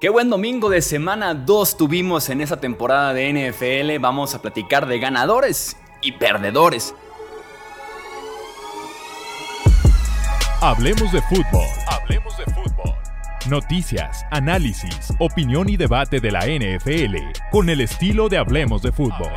Qué 0.00 0.10
buen 0.10 0.30
domingo 0.30 0.70
de 0.70 0.80
semana 0.80 1.34
2 1.34 1.76
tuvimos 1.76 2.28
en 2.28 2.40
esa 2.40 2.60
temporada 2.60 3.12
de 3.12 3.32
NFL. 3.32 4.00
Vamos 4.00 4.32
a 4.32 4.40
platicar 4.40 4.86
de 4.86 5.00
ganadores 5.00 5.76
y 6.00 6.12
perdedores. 6.12 6.94
Hablemos 10.60 11.10
de 11.10 11.20
fútbol. 11.22 11.66
Hablemos 11.88 12.38
de 12.38 12.44
fútbol. 12.44 12.94
Noticias, 13.50 14.24
análisis, 14.30 15.12
opinión 15.18 15.68
y 15.68 15.76
debate 15.76 16.20
de 16.20 16.30
la 16.30 16.46
NFL 16.46 17.16
con 17.50 17.68
el 17.68 17.80
estilo 17.80 18.28
de 18.28 18.38
Hablemos 18.38 18.82
de 18.82 18.92
fútbol. 18.92 19.32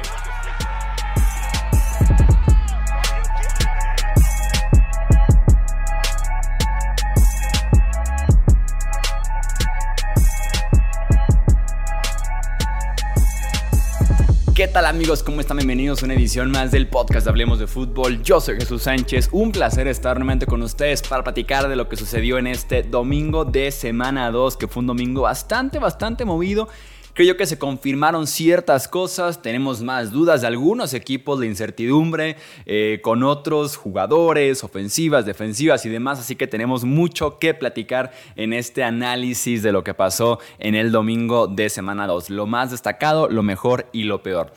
Tal 14.82 14.96
amigos? 14.96 15.22
¿Cómo 15.22 15.42
están? 15.42 15.58
Bienvenidos 15.58 16.02
a 16.02 16.06
una 16.06 16.16
edición 16.16 16.50
más 16.50 16.72
del 16.72 16.88
podcast 16.88 17.26
de 17.26 17.30
Hablemos 17.30 17.60
de 17.60 17.68
Fútbol. 17.68 18.24
Yo 18.24 18.42
soy 18.42 18.56
Jesús 18.56 18.82
Sánchez. 18.82 19.30
Un 19.32 19.52
placer 19.52 19.88
estar 19.88 20.18
nuevamente 20.18 20.48
con 20.48 20.64
ustedes 20.64 21.04
para 21.04 21.24
platicar 21.24 21.70
de 21.70 21.76
lo 21.76 21.88
que 21.88 21.96
sucedió 21.96 22.40
en 22.40 22.48
este 22.48 22.82
domingo 22.82 23.46
de 23.46 23.70
semana 23.70 24.32
2, 24.32 24.58
que 24.58 24.68
fue 24.68 24.82
un 24.82 24.88
domingo 24.88 25.22
bastante, 25.22 25.78
bastante 25.78 26.26
movido 26.26 26.68
Creo 27.14 27.36
que 27.36 27.46
se 27.46 27.60
confirmaron 27.60 28.26
ciertas 28.26 28.88
cosas, 28.88 29.42
tenemos 29.42 29.82
más 29.82 30.12
dudas 30.12 30.42
de 30.42 30.48
algunos 30.48 30.94
equipos, 30.94 31.42
de 31.42 31.48
incertidumbre, 31.48 32.38
eh, 32.66 33.00
con 33.04 33.24
otros 33.24 33.76
jugadores, 33.76 34.64
ofensivas, 34.64 35.26
defensivas 35.26 35.86
y 35.86 35.90
demás, 35.90 36.20
así 36.20 36.38
que 36.38 36.48
tenemos 36.48 36.86
mucho 36.86 37.38
que 37.38 37.54
platicar 37.54 38.14
en 38.38 38.54
este 38.54 38.86
análisis 38.86 39.62
de 39.62 39.74
lo 39.74 39.84
que 39.84 39.94
pasó 39.94 40.40
en 40.58 40.74
el 40.74 40.94
domingo 40.94 41.48
de 41.48 41.70
semana 41.70 42.08
2, 42.08 42.30
lo 42.30 42.48
más 42.48 42.72
destacado, 42.72 43.28
lo 43.28 43.44
mejor 43.44 43.88
y 43.92 44.04
lo 44.04 44.24
peor. 44.24 44.54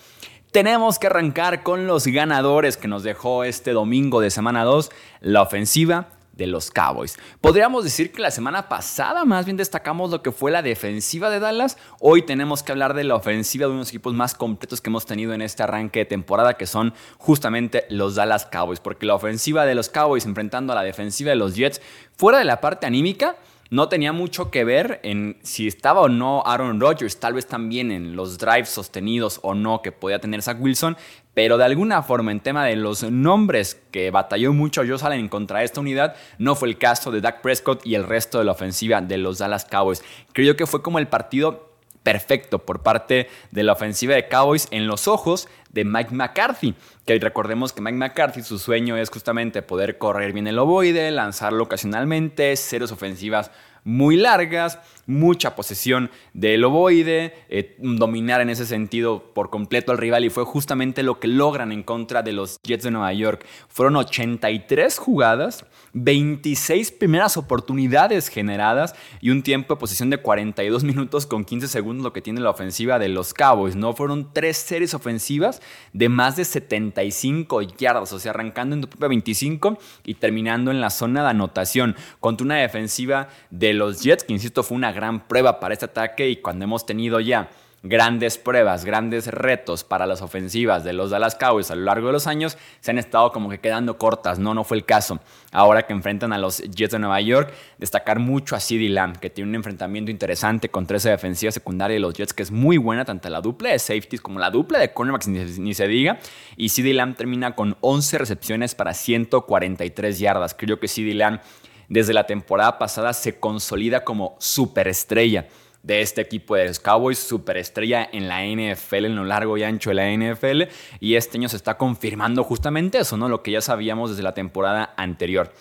Tenemos 0.52 1.00
que 1.00 1.08
arrancar 1.08 1.64
con 1.64 1.88
los 1.88 2.06
ganadores 2.06 2.76
que 2.76 2.86
nos 2.86 3.02
dejó 3.02 3.42
este 3.42 3.72
domingo 3.72 4.20
de 4.20 4.30
semana 4.30 4.62
2, 4.62 4.92
la 5.22 5.42
ofensiva, 5.42 6.10
de 6.36 6.46
los 6.46 6.70
Cowboys. 6.70 7.16
Podríamos 7.40 7.84
decir 7.84 8.12
que 8.12 8.20
la 8.20 8.30
semana 8.30 8.68
pasada 8.68 9.24
más 9.24 9.44
bien 9.44 9.56
destacamos 9.56 10.10
lo 10.10 10.22
que 10.22 10.32
fue 10.32 10.50
la 10.50 10.62
defensiva 10.62 11.30
de 11.30 11.40
Dallas. 11.40 11.76
Hoy 12.00 12.22
tenemos 12.22 12.62
que 12.62 12.72
hablar 12.72 12.94
de 12.94 13.04
la 13.04 13.14
ofensiva 13.14 13.66
de 13.66 13.72
unos 13.72 13.88
equipos 13.88 14.14
más 14.14 14.34
completos 14.34 14.80
que 14.80 14.90
hemos 14.90 15.06
tenido 15.06 15.32
en 15.32 15.42
este 15.42 15.62
arranque 15.62 16.00
de 16.00 16.06
temporada, 16.06 16.54
que 16.54 16.66
son 16.66 16.94
justamente 17.18 17.84
los 17.88 18.16
Dallas 18.16 18.46
Cowboys. 18.46 18.80
Porque 18.80 19.06
la 19.06 19.14
ofensiva 19.14 19.64
de 19.66 19.74
los 19.74 19.88
Cowboys 19.88 20.26
enfrentando 20.26 20.72
a 20.72 20.76
la 20.76 20.82
defensiva 20.82 21.30
de 21.30 21.36
los 21.36 21.54
Jets, 21.54 21.80
fuera 22.16 22.38
de 22.38 22.44
la 22.44 22.60
parte 22.60 22.86
anímica, 22.86 23.36
no 23.70 23.88
tenía 23.88 24.12
mucho 24.12 24.50
que 24.50 24.64
ver 24.64 25.00
en 25.02 25.38
si 25.42 25.66
estaba 25.66 26.02
o 26.02 26.08
no 26.08 26.42
Aaron 26.46 26.80
Rodgers, 26.80 27.18
tal 27.18 27.34
vez 27.34 27.46
también 27.46 27.90
en 27.90 28.16
los 28.16 28.38
drives 28.38 28.68
sostenidos 28.68 29.40
o 29.42 29.54
no 29.54 29.82
que 29.82 29.92
podía 29.92 30.18
tener 30.18 30.42
Zach 30.42 30.58
Wilson, 30.60 30.96
pero 31.34 31.58
de 31.58 31.64
alguna 31.64 32.02
forma 32.02 32.30
en 32.30 32.40
tema 32.40 32.64
de 32.64 32.76
los 32.76 33.02
nombres 33.02 33.80
que 33.90 34.10
batalló 34.10 34.52
mucho 34.52 34.82
Josh 34.86 35.04
Allen 35.04 35.28
contra 35.28 35.64
esta 35.64 35.80
unidad, 35.80 36.14
no 36.38 36.54
fue 36.54 36.68
el 36.68 36.78
caso 36.78 37.10
de 37.10 37.20
Dak 37.20 37.42
Prescott 37.42 37.84
y 37.84 37.94
el 37.94 38.04
resto 38.04 38.38
de 38.38 38.44
la 38.44 38.52
ofensiva 38.52 39.00
de 39.00 39.18
los 39.18 39.38
Dallas 39.38 39.64
Cowboys. 39.64 40.04
Creo 40.32 40.56
que 40.56 40.66
fue 40.66 40.82
como 40.82 40.98
el 40.98 41.08
partido 41.08 41.73
perfecto 42.04 42.60
por 42.60 42.82
parte 42.82 43.28
de 43.50 43.64
la 43.64 43.72
ofensiva 43.72 44.14
de 44.14 44.28
Cowboys 44.28 44.68
en 44.70 44.86
los 44.86 45.08
ojos 45.08 45.48
de 45.70 45.84
Mike 45.84 46.14
McCarthy. 46.14 46.76
Que 47.04 47.18
recordemos 47.18 47.72
que 47.72 47.80
Mike 47.80 47.96
McCarthy, 47.96 48.42
su 48.42 48.60
sueño 48.60 48.96
es 48.96 49.10
justamente 49.10 49.62
poder 49.62 49.98
correr 49.98 50.32
bien 50.32 50.46
el 50.46 50.58
ovoide, 50.60 51.10
lanzarlo 51.10 51.64
ocasionalmente, 51.64 52.54
ceros 52.56 52.92
ofensivas 52.92 53.50
muy 53.82 54.16
largas, 54.16 54.78
mucha 55.06 55.54
posesión 55.54 56.10
del 56.32 56.64
ovoide, 56.64 57.34
eh, 57.48 57.76
dominar 57.78 58.40
en 58.40 58.50
ese 58.50 58.66
sentido 58.66 59.32
por 59.34 59.50
completo 59.50 59.92
al 59.92 59.98
rival 59.98 60.24
y 60.24 60.30
fue 60.30 60.44
justamente 60.44 61.02
lo 61.02 61.20
que 61.20 61.28
logran 61.28 61.72
en 61.72 61.82
contra 61.82 62.22
de 62.22 62.32
los 62.32 62.58
Jets 62.62 62.84
de 62.84 62.90
Nueva 62.90 63.12
York. 63.12 63.44
Fueron 63.68 63.96
83 63.96 64.98
jugadas, 64.98 65.66
26 65.92 66.92
primeras 66.92 67.36
oportunidades 67.36 68.28
generadas 68.28 68.94
y 69.20 69.30
un 69.30 69.42
tiempo 69.42 69.74
de 69.74 69.80
posesión 69.80 70.10
de 70.10 70.18
42 70.18 70.84
minutos 70.84 71.26
con 71.26 71.44
15 71.44 71.68
segundos, 71.68 72.04
lo 72.04 72.12
que 72.12 72.22
tiene 72.22 72.40
la 72.40 72.50
ofensiva 72.50 72.98
de 72.98 73.08
los 73.08 73.34
Cowboys. 73.34 73.76
No 73.76 73.92
fueron 73.92 74.32
tres 74.32 74.56
series 74.56 74.94
ofensivas 74.94 75.60
de 75.92 76.08
más 76.08 76.36
de 76.36 76.44
75 76.44 77.62
yardas, 77.62 78.12
o 78.12 78.18
sea, 78.18 78.30
arrancando 78.30 78.74
en 78.74 78.82
tu 78.82 78.88
propia 78.88 79.08
25 79.08 79.78
y 80.04 80.14
terminando 80.14 80.70
en 80.70 80.80
la 80.80 80.90
zona 80.90 81.22
de 81.22 81.30
anotación 81.30 81.96
contra 82.20 82.44
una 82.44 82.56
defensiva 82.56 83.28
de 83.50 83.74
los 83.74 84.02
Jets, 84.02 84.24
que 84.24 84.32
insisto 84.32 84.62
fue 84.62 84.76
una 84.76 84.92
gran 84.94 85.26
prueba 85.26 85.60
para 85.60 85.74
este 85.74 85.84
ataque 85.84 86.28
y 86.28 86.36
cuando 86.36 86.64
hemos 86.64 86.86
tenido 86.86 87.20
ya 87.20 87.50
grandes 87.84 88.38
pruebas, 88.38 88.86
grandes 88.86 89.26
retos 89.26 89.84
para 89.84 90.06
las 90.06 90.22
ofensivas 90.22 90.84
de 90.84 90.94
los 90.94 91.10
Dallas 91.10 91.34
Cowboys 91.34 91.70
a 91.70 91.74
lo 91.74 91.82
largo 91.82 92.06
de 92.06 92.14
los 92.14 92.26
años 92.26 92.56
se 92.80 92.90
han 92.90 92.98
estado 92.98 93.30
como 93.30 93.50
que 93.50 93.60
quedando 93.60 93.98
cortas, 93.98 94.38
no, 94.38 94.54
no 94.54 94.64
fue 94.64 94.78
el 94.78 94.86
caso. 94.86 95.20
Ahora 95.52 95.86
que 95.86 95.92
enfrentan 95.92 96.32
a 96.32 96.38
los 96.38 96.62
Jets 96.62 96.92
de 96.92 96.98
Nueva 96.98 97.20
York, 97.20 97.52
destacar 97.78 98.18
mucho 98.18 98.56
a 98.56 98.60
CeeDee 98.60 98.88
Lamb, 98.88 99.18
que 99.18 99.28
tiene 99.28 99.50
un 99.50 99.54
enfrentamiento 99.56 100.10
interesante 100.10 100.70
contra 100.70 100.96
esa 100.96 101.10
defensiva 101.10 101.52
secundaria 101.52 101.94
de 101.94 102.00
los 102.00 102.14
Jets, 102.14 102.32
que 102.32 102.42
es 102.42 102.50
muy 102.50 102.78
buena, 102.78 103.04
tanto 103.04 103.28
la 103.28 103.42
dupla 103.42 103.70
de 103.70 103.78
safeties 103.78 104.22
como 104.22 104.38
la 104.38 104.50
dupla 104.50 104.78
de 104.78 104.92
cornerbacks, 104.92 105.28
ni, 105.28 105.74
se 105.74 105.86
diga. 105.86 106.18
Y 106.56 106.70
CeeDee 106.70 106.94
Lamb 106.94 107.16
termina 107.16 107.54
con 107.54 107.76
11 107.82 108.16
recepciones 108.16 108.74
para 108.74 108.94
143 108.94 110.18
yardas. 110.18 110.54
Creo 110.54 110.80
que 110.80 110.88
CeeDee 110.88 111.14
Lamb 111.14 111.40
desde 111.88 112.14
la 112.14 112.26
temporada 112.26 112.78
pasada 112.78 113.12
se 113.12 113.38
consolida 113.38 114.04
como 114.04 114.36
superestrella 114.38 115.46
de 115.84 116.00
este 116.00 116.22
equipo 116.22 116.56
de 116.56 116.66
los 116.66 116.80
Cowboys, 116.80 117.18
superestrella 117.18 118.08
en 118.10 118.26
la 118.26 118.42
NFL, 118.42 119.04
en 119.04 119.16
lo 119.16 119.24
largo 119.24 119.58
y 119.58 119.64
ancho 119.64 119.90
de 119.90 119.94
la 119.94 120.10
NFL, 120.10 120.62
y 120.98 121.14
este 121.14 121.36
año 121.36 121.48
se 121.48 121.56
está 121.56 121.76
confirmando 121.76 122.42
justamente 122.42 122.98
eso, 122.98 123.18
¿no? 123.18 123.28
Lo 123.28 123.42
que 123.42 123.50
ya 123.50 123.60
sabíamos 123.60 124.10
desde 124.10 124.22
la 124.22 124.32
temporada 124.32 124.94
anterior. 124.96 125.52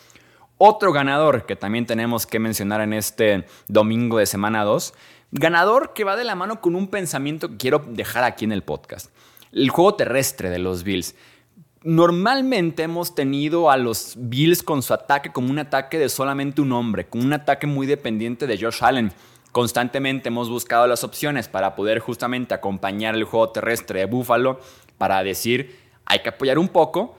Otro 0.57 0.93
ganador 0.93 1.45
que 1.45 1.57
también 1.57 1.85
tenemos 1.85 2.25
que 2.25 2.39
mencionar 2.39 2.79
en 2.79 2.93
este 2.93 3.45
domingo 3.67 4.17
de 4.17 4.25
semana 4.25 4.63
2, 4.63 4.93
ganador 5.31 5.93
que 5.93 6.05
va 6.05 6.15
de 6.15 6.23
la 6.23 6.35
mano 6.35 6.61
con 6.61 6.75
un 6.75 6.87
pensamiento 6.87 7.49
que 7.49 7.57
quiero 7.57 7.83
dejar 7.85 8.23
aquí 8.23 8.45
en 8.45 8.53
el 8.53 8.63
podcast. 8.63 9.09
El 9.51 9.69
juego 9.69 9.95
terrestre 9.95 10.49
de 10.49 10.59
los 10.59 10.83
Bills. 10.83 11.15
Normalmente 11.85 12.83
hemos 12.83 13.13
tenido 13.13 13.69
a 13.69 13.75
los 13.75 14.13
Bills 14.17 14.63
con 14.63 14.81
su 14.81 14.93
ataque 14.93 15.33
como 15.33 15.49
un 15.49 15.59
ataque 15.59 15.99
de 15.99 16.07
solamente 16.07 16.61
un 16.61 16.71
hombre, 16.71 17.07
como 17.07 17.25
un 17.25 17.33
ataque 17.33 17.67
muy 17.67 17.85
dependiente 17.85 18.47
de 18.47 18.57
Josh 18.57 18.77
Allen. 18.81 19.11
Constantemente 19.51 20.29
hemos 20.29 20.49
buscado 20.49 20.87
las 20.87 21.03
opciones 21.03 21.49
para 21.49 21.75
poder 21.75 21.99
justamente 21.99 22.53
acompañar 22.53 23.15
el 23.15 23.25
juego 23.25 23.49
terrestre 23.49 23.99
de 23.99 24.05
Buffalo 24.05 24.61
para 24.97 25.21
decir, 25.23 25.75
hay 26.05 26.19
que 26.19 26.29
apoyar 26.29 26.57
un 26.57 26.69
poco 26.69 27.17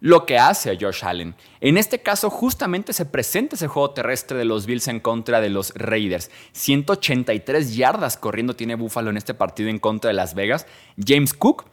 lo 0.00 0.24
que 0.24 0.38
hace 0.38 0.78
Josh 0.80 1.04
Allen. 1.04 1.34
En 1.60 1.76
este 1.76 2.00
caso, 2.00 2.30
justamente 2.30 2.94
se 2.94 3.04
presenta 3.04 3.56
ese 3.56 3.68
juego 3.68 3.90
terrestre 3.90 4.38
de 4.38 4.46
los 4.46 4.64
Bills 4.64 4.88
en 4.88 5.00
contra 5.00 5.42
de 5.42 5.50
los 5.50 5.74
Raiders. 5.74 6.30
183 6.52 7.76
yardas 7.76 8.16
corriendo 8.16 8.56
tiene 8.56 8.76
Buffalo 8.76 9.10
en 9.10 9.18
este 9.18 9.34
partido 9.34 9.68
en 9.68 9.78
contra 9.78 10.08
de 10.08 10.14
Las 10.14 10.34
Vegas. 10.34 10.66
James 10.96 11.34
Cook 11.34 11.66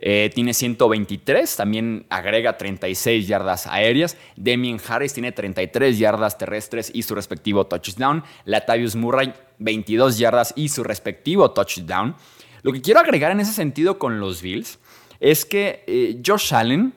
eh, 0.00 0.30
tiene 0.32 0.54
123, 0.54 1.56
también 1.56 2.06
agrega 2.08 2.56
36 2.56 3.26
yardas 3.26 3.66
aéreas. 3.66 4.16
Damien 4.36 4.80
Harris 4.86 5.12
tiene 5.12 5.32
33 5.32 5.98
yardas 5.98 6.38
terrestres 6.38 6.90
y 6.94 7.02
su 7.02 7.14
respectivo 7.14 7.66
touchdown. 7.66 8.22
Latavius 8.44 8.94
Murray, 8.94 9.32
22 9.58 10.18
yardas 10.18 10.52
y 10.56 10.68
su 10.68 10.84
respectivo 10.84 11.50
touchdown. 11.50 12.14
Lo 12.62 12.72
que 12.72 12.80
quiero 12.80 13.00
agregar 13.00 13.32
en 13.32 13.40
ese 13.40 13.52
sentido 13.52 13.98
con 13.98 14.20
los 14.20 14.40
Bills 14.40 14.78
es 15.20 15.44
que 15.44 15.82
eh, 15.86 16.20
Josh 16.24 16.54
Allen 16.54 16.92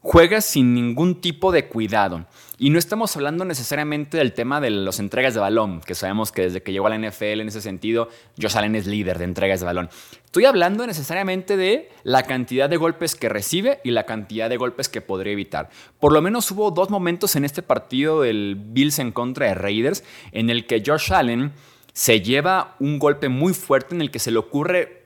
juega 0.00 0.40
sin 0.40 0.72
ningún 0.74 1.20
tipo 1.20 1.50
de 1.50 1.66
cuidado. 1.66 2.26
Y 2.62 2.68
no 2.68 2.78
estamos 2.78 3.16
hablando 3.16 3.46
necesariamente 3.46 4.18
del 4.18 4.34
tema 4.34 4.60
de 4.60 4.68
las 4.68 4.98
entregas 4.98 5.32
de 5.32 5.40
balón, 5.40 5.80
que 5.80 5.94
sabemos 5.94 6.30
que 6.30 6.42
desde 6.42 6.62
que 6.62 6.72
llegó 6.72 6.88
a 6.88 6.90
la 6.90 6.98
NFL 6.98 7.40
en 7.40 7.48
ese 7.48 7.62
sentido, 7.62 8.10
Josh 8.38 8.54
Allen 8.54 8.76
es 8.76 8.86
líder 8.86 9.16
de 9.16 9.24
entregas 9.24 9.60
de 9.60 9.66
balón. 9.66 9.88
Estoy 10.26 10.44
hablando 10.44 10.86
necesariamente 10.86 11.56
de 11.56 11.88
la 12.02 12.24
cantidad 12.24 12.68
de 12.68 12.76
golpes 12.76 13.14
que 13.14 13.30
recibe 13.30 13.80
y 13.82 13.92
la 13.92 14.04
cantidad 14.04 14.50
de 14.50 14.58
golpes 14.58 14.90
que 14.90 15.00
podría 15.00 15.32
evitar. 15.32 15.70
Por 15.98 16.12
lo 16.12 16.20
menos 16.20 16.50
hubo 16.50 16.70
dos 16.70 16.90
momentos 16.90 17.34
en 17.34 17.46
este 17.46 17.62
partido 17.62 18.20
del 18.20 18.58
Bills 18.58 18.98
en 18.98 19.12
contra 19.12 19.46
de 19.46 19.54
Raiders 19.54 20.04
en 20.32 20.50
el 20.50 20.66
que 20.66 20.82
Josh 20.84 21.14
Allen 21.14 21.52
se 21.94 22.20
lleva 22.20 22.76
un 22.78 22.98
golpe 22.98 23.30
muy 23.30 23.54
fuerte 23.54 23.94
en 23.94 24.02
el 24.02 24.10
que 24.10 24.18
se 24.18 24.32
le 24.32 24.38
ocurre 24.38 24.99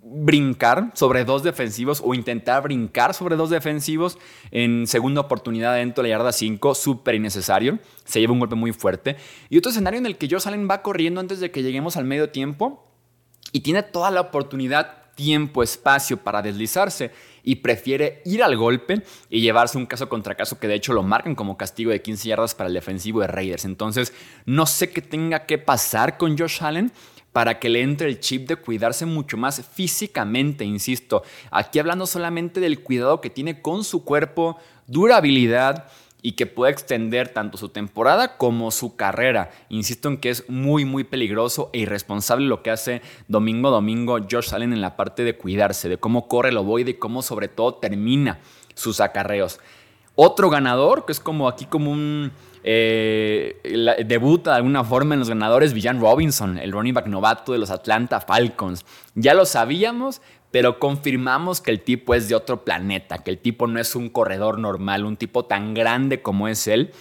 brincar 0.00 0.90
sobre 0.94 1.24
dos 1.24 1.42
defensivos 1.42 2.02
o 2.04 2.14
intentar 2.14 2.62
brincar 2.62 3.12
sobre 3.12 3.36
dos 3.36 3.50
defensivos 3.50 4.18
en 4.50 4.86
segunda 4.86 5.20
oportunidad 5.20 5.74
dentro 5.74 6.02
de 6.02 6.08
la 6.08 6.16
yarda 6.16 6.32
5, 6.32 6.74
súper 6.74 7.14
innecesario. 7.14 7.78
Se 8.04 8.20
lleva 8.20 8.32
un 8.32 8.40
golpe 8.40 8.54
muy 8.54 8.72
fuerte. 8.72 9.16
Y 9.50 9.58
otro 9.58 9.70
escenario 9.70 9.98
en 9.98 10.06
el 10.06 10.16
que 10.16 10.28
Josh 10.30 10.48
Allen 10.48 10.68
va 10.70 10.82
corriendo 10.82 11.20
antes 11.20 11.40
de 11.40 11.50
que 11.50 11.62
lleguemos 11.62 11.96
al 11.96 12.04
medio 12.04 12.30
tiempo 12.30 12.88
y 13.52 13.60
tiene 13.60 13.82
toda 13.82 14.10
la 14.10 14.22
oportunidad 14.22 15.02
tiempo, 15.14 15.62
espacio 15.62 16.16
para 16.16 16.40
deslizarse 16.40 17.10
y 17.42 17.56
prefiere 17.56 18.22
ir 18.24 18.42
al 18.42 18.56
golpe 18.56 19.02
y 19.28 19.40
llevarse 19.40 19.76
un 19.76 19.86
caso 19.86 20.08
contra 20.08 20.34
caso 20.34 20.58
que 20.58 20.68
de 20.68 20.74
hecho 20.74 20.92
lo 20.92 21.02
marcan 21.02 21.34
como 21.34 21.56
castigo 21.56 21.90
de 21.90 22.00
15 22.00 22.28
yardas 22.28 22.54
para 22.54 22.68
el 22.68 22.74
defensivo 22.74 23.20
de 23.20 23.26
Raiders. 23.26 23.64
Entonces, 23.64 24.12
no 24.46 24.64
sé 24.64 24.90
qué 24.90 25.02
tenga 25.02 25.44
que 25.44 25.58
pasar 25.58 26.16
con 26.16 26.38
Josh 26.38 26.62
Allen 26.62 26.92
para 27.32 27.58
que 27.58 27.68
le 27.68 27.82
entre 27.82 28.08
el 28.08 28.20
chip 28.20 28.48
de 28.48 28.56
cuidarse 28.56 29.06
mucho 29.06 29.36
más 29.36 29.64
físicamente, 29.66 30.64
insisto. 30.64 31.22
Aquí 31.50 31.78
hablando 31.78 32.06
solamente 32.06 32.60
del 32.60 32.80
cuidado 32.80 33.20
que 33.20 33.30
tiene 33.30 33.62
con 33.62 33.84
su 33.84 34.04
cuerpo, 34.04 34.58
durabilidad 34.86 35.88
y 36.22 36.32
que 36.32 36.46
puede 36.46 36.72
extender 36.72 37.30
tanto 37.30 37.58
su 37.58 37.70
temporada 37.70 38.36
como 38.36 38.70
su 38.70 38.94
carrera. 38.96 39.50
Insisto 39.68 40.08
en 40.08 40.18
que 40.18 40.30
es 40.30 40.48
muy, 40.48 40.84
muy 40.84 41.04
peligroso 41.04 41.68
e 41.72 41.80
irresponsable 41.80 42.46
lo 42.46 42.62
que 42.62 42.70
hace 42.70 43.02
domingo 43.26 43.70
domingo 43.70 44.18
Josh 44.30 44.54
Allen 44.54 44.72
en 44.72 44.80
la 44.80 44.96
parte 44.96 45.24
de 45.24 45.36
cuidarse, 45.36 45.88
de 45.88 45.98
cómo 45.98 46.28
corre 46.28 46.50
el 46.50 46.56
ovoide 46.58 46.92
y 46.92 46.94
cómo 46.94 47.22
sobre 47.22 47.48
todo 47.48 47.74
termina 47.74 48.38
sus 48.74 49.00
acarreos. 49.00 49.58
Otro 50.14 50.50
ganador, 50.50 51.06
que 51.06 51.12
es 51.12 51.20
como 51.20 51.48
aquí 51.48 51.64
como 51.64 51.90
un 51.90 52.32
eh, 52.64 54.04
debuta 54.06 54.50
de 54.50 54.56
alguna 54.58 54.84
forma 54.84 55.14
en 55.14 55.20
los 55.20 55.28
ganadores, 55.28 55.72
Villan 55.72 56.00
Robinson, 56.00 56.58
el 56.58 56.72
running 56.72 56.94
back 56.94 57.06
novato 57.06 57.52
de 57.52 57.58
los 57.58 57.70
Atlanta 57.70 58.20
Falcons. 58.20 58.84
Ya 59.14 59.34
lo 59.34 59.46
sabíamos, 59.46 60.20
pero 60.50 60.78
confirmamos 60.78 61.60
que 61.60 61.70
el 61.70 61.80
tipo 61.80 62.14
es 62.14 62.28
de 62.28 62.34
otro 62.34 62.64
planeta, 62.64 63.18
que 63.18 63.30
el 63.30 63.38
tipo 63.38 63.66
no 63.66 63.80
es 63.80 63.96
un 63.96 64.10
corredor 64.10 64.58
normal, 64.58 65.04
un 65.04 65.16
tipo 65.16 65.46
tan 65.46 65.74
grande 65.74 66.22
como 66.22 66.46
es 66.46 66.66
él 66.68 66.92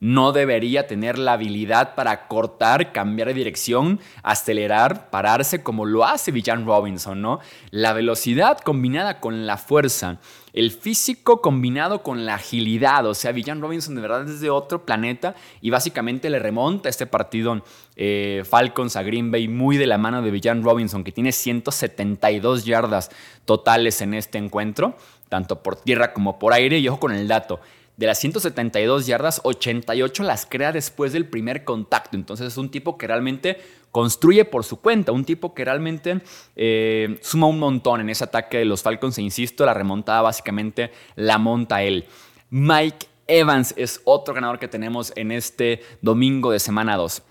no 0.00 0.32
debería 0.32 0.86
tener 0.86 1.18
la 1.18 1.34
habilidad 1.34 1.94
para 1.94 2.26
cortar, 2.26 2.92
cambiar 2.92 3.28
de 3.28 3.34
dirección, 3.34 4.00
acelerar, 4.22 5.10
pararse 5.10 5.62
como 5.62 5.84
lo 5.84 6.04
hace 6.04 6.32
Villan 6.32 6.64
Robinson, 6.64 7.20
¿no? 7.20 7.38
La 7.70 7.92
velocidad 7.92 8.58
combinada 8.58 9.20
con 9.20 9.46
la 9.46 9.58
fuerza, 9.58 10.18
el 10.52 10.70
físico 10.72 11.42
combinado 11.42 12.02
con 12.02 12.24
la 12.24 12.34
agilidad, 12.34 13.06
o 13.06 13.14
sea, 13.14 13.32
Villan 13.32 13.60
Robinson 13.60 13.94
de 13.94 14.00
verdad 14.00 14.28
es 14.28 14.40
de 14.40 14.50
otro 14.50 14.84
planeta 14.84 15.34
y 15.60 15.70
básicamente 15.70 16.30
le 16.30 16.38
remonta 16.38 16.88
este 16.88 17.06
partido 17.06 17.62
eh, 17.94 18.42
Falcons 18.48 18.96
a 18.96 19.02
Green 19.02 19.30
Bay 19.30 19.48
muy 19.48 19.76
de 19.76 19.86
la 19.86 19.98
mano 19.98 20.22
de 20.22 20.30
Villan 20.30 20.62
Robinson, 20.64 21.04
que 21.04 21.12
tiene 21.12 21.32
172 21.32 22.64
yardas 22.64 23.10
totales 23.44 24.00
en 24.00 24.14
este 24.14 24.38
encuentro, 24.38 24.96
tanto 25.28 25.62
por 25.62 25.76
tierra 25.76 26.14
como 26.14 26.38
por 26.38 26.54
aire, 26.54 26.78
y 26.78 26.88
ojo 26.88 26.98
con 26.98 27.12
el 27.12 27.28
dato, 27.28 27.60
de 27.96 28.06
las 28.06 28.18
172 28.18 29.06
yardas, 29.06 29.40
88 29.44 30.22
las 30.22 30.46
crea 30.46 30.72
después 30.72 31.12
del 31.12 31.26
primer 31.26 31.64
contacto. 31.64 32.16
Entonces 32.16 32.46
es 32.46 32.56
un 32.56 32.70
tipo 32.70 32.96
que 32.96 33.06
realmente 33.06 33.58
construye 33.90 34.44
por 34.44 34.64
su 34.64 34.80
cuenta, 34.80 35.12
un 35.12 35.24
tipo 35.24 35.54
que 35.54 35.64
realmente 35.64 36.20
eh, 36.56 37.18
suma 37.20 37.46
un 37.46 37.58
montón 37.58 38.00
en 38.00 38.10
ese 38.10 38.24
ataque 38.24 38.58
de 38.58 38.64
los 38.64 38.82
Falcons. 38.82 39.18
E 39.18 39.22
insisto, 39.22 39.66
la 39.66 39.74
remontada 39.74 40.22
básicamente 40.22 40.92
la 41.16 41.38
monta 41.38 41.82
él. 41.82 42.06
Mike 42.50 43.06
Evans 43.26 43.74
es 43.76 44.00
otro 44.04 44.34
ganador 44.34 44.58
que 44.58 44.68
tenemos 44.68 45.12
en 45.16 45.30
este 45.30 45.82
domingo 46.00 46.50
de 46.50 46.58
semana 46.58 46.96
2. 46.96 47.22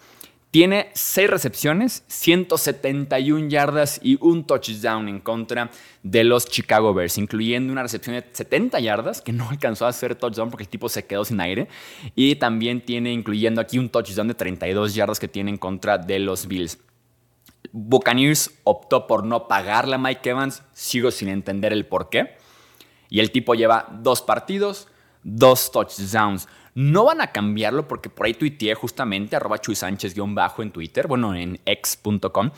Tiene 0.51 0.89
6 0.95 1.29
recepciones, 1.29 2.03
171 2.07 3.49
yardas 3.49 3.99
y 4.01 4.17
un 4.19 4.45
touchdown 4.45 5.07
en 5.07 5.19
contra 5.19 5.69
de 6.01 6.23
los 6.23 6.47
Chicago 6.47 6.91
Bears, 6.91 7.19
incluyendo 7.19 7.71
una 7.71 7.83
recepción 7.83 8.15
de 8.15 8.25
70 8.31 8.79
yardas 8.79 9.21
que 9.21 9.31
no 9.31 9.47
alcanzó 9.47 9.85
a 9.85 9.89
hacer 9.89 10.15
touchdown 10.15 10.49
porque 10.49 10.63
el 10.63 10.69
tipo 10.69 10.89
se 10.89 11.05
quedó 11.05 11.23
sin 11.23 11.39
aire. 11.39 11.67
Y 12.15 12.35
también 12.35 12.83
tiene, 12.83 13.13
incluyendo 13.13 13.61
aquí 13.61 13.77
un 13.77 13.89
touchdown 13.89 14.27
de 14.27 14.33
32 14.33 14.95
yardas 14.95 15.19
que 15.19 15.27
tiene 15.27 15.51
en 15.51 15.57
contra 15.57 15.99
de 15.99 16.17
los 16.17 16.47
Bills. 16.47 16.79
Buccaneers 17.71 18.51
optó 18.63 19.05
por 19.05 19.23
no 19.25 19.47
pagarle 19.47 19.95
a 19.95 19.99
Mike 19.99 20.31
Evans, 20.31 20.63
sigo 20.73 21.11
sin 21.11 21.29
entender 21.29 21.73
el 21.73 21.85
por 21.85 22.09
qué. 22.09 22.37
Y 23.09 23.19
el 23.19 23.31
tipo 23.31 23.53
lleva 23.53 23.87
dos 24.01 24.23
partidos, 24.23 24.87
dos 25.23 25.71
touchdowns. 25.71 26.47
No 26.79 27.03
van 27.03 27.19
a 27.19 27.33
cambiarlo 27.33 27.89
porque 27.89 28.09
por 28.09 28.25
ahí 28.25 28.33
tuiteé 28.33 28.73
justamente, 28.73 29.35
arroba 29.35 29.59
Chuy 29.59 29.75
Sánchez-bajo 29.75 30.61
en 30.61 30.71
Twitter, 30.71 31.07
bueno, 31.07 31.35
en 31.35 31.59
x.com. 31.65 32.51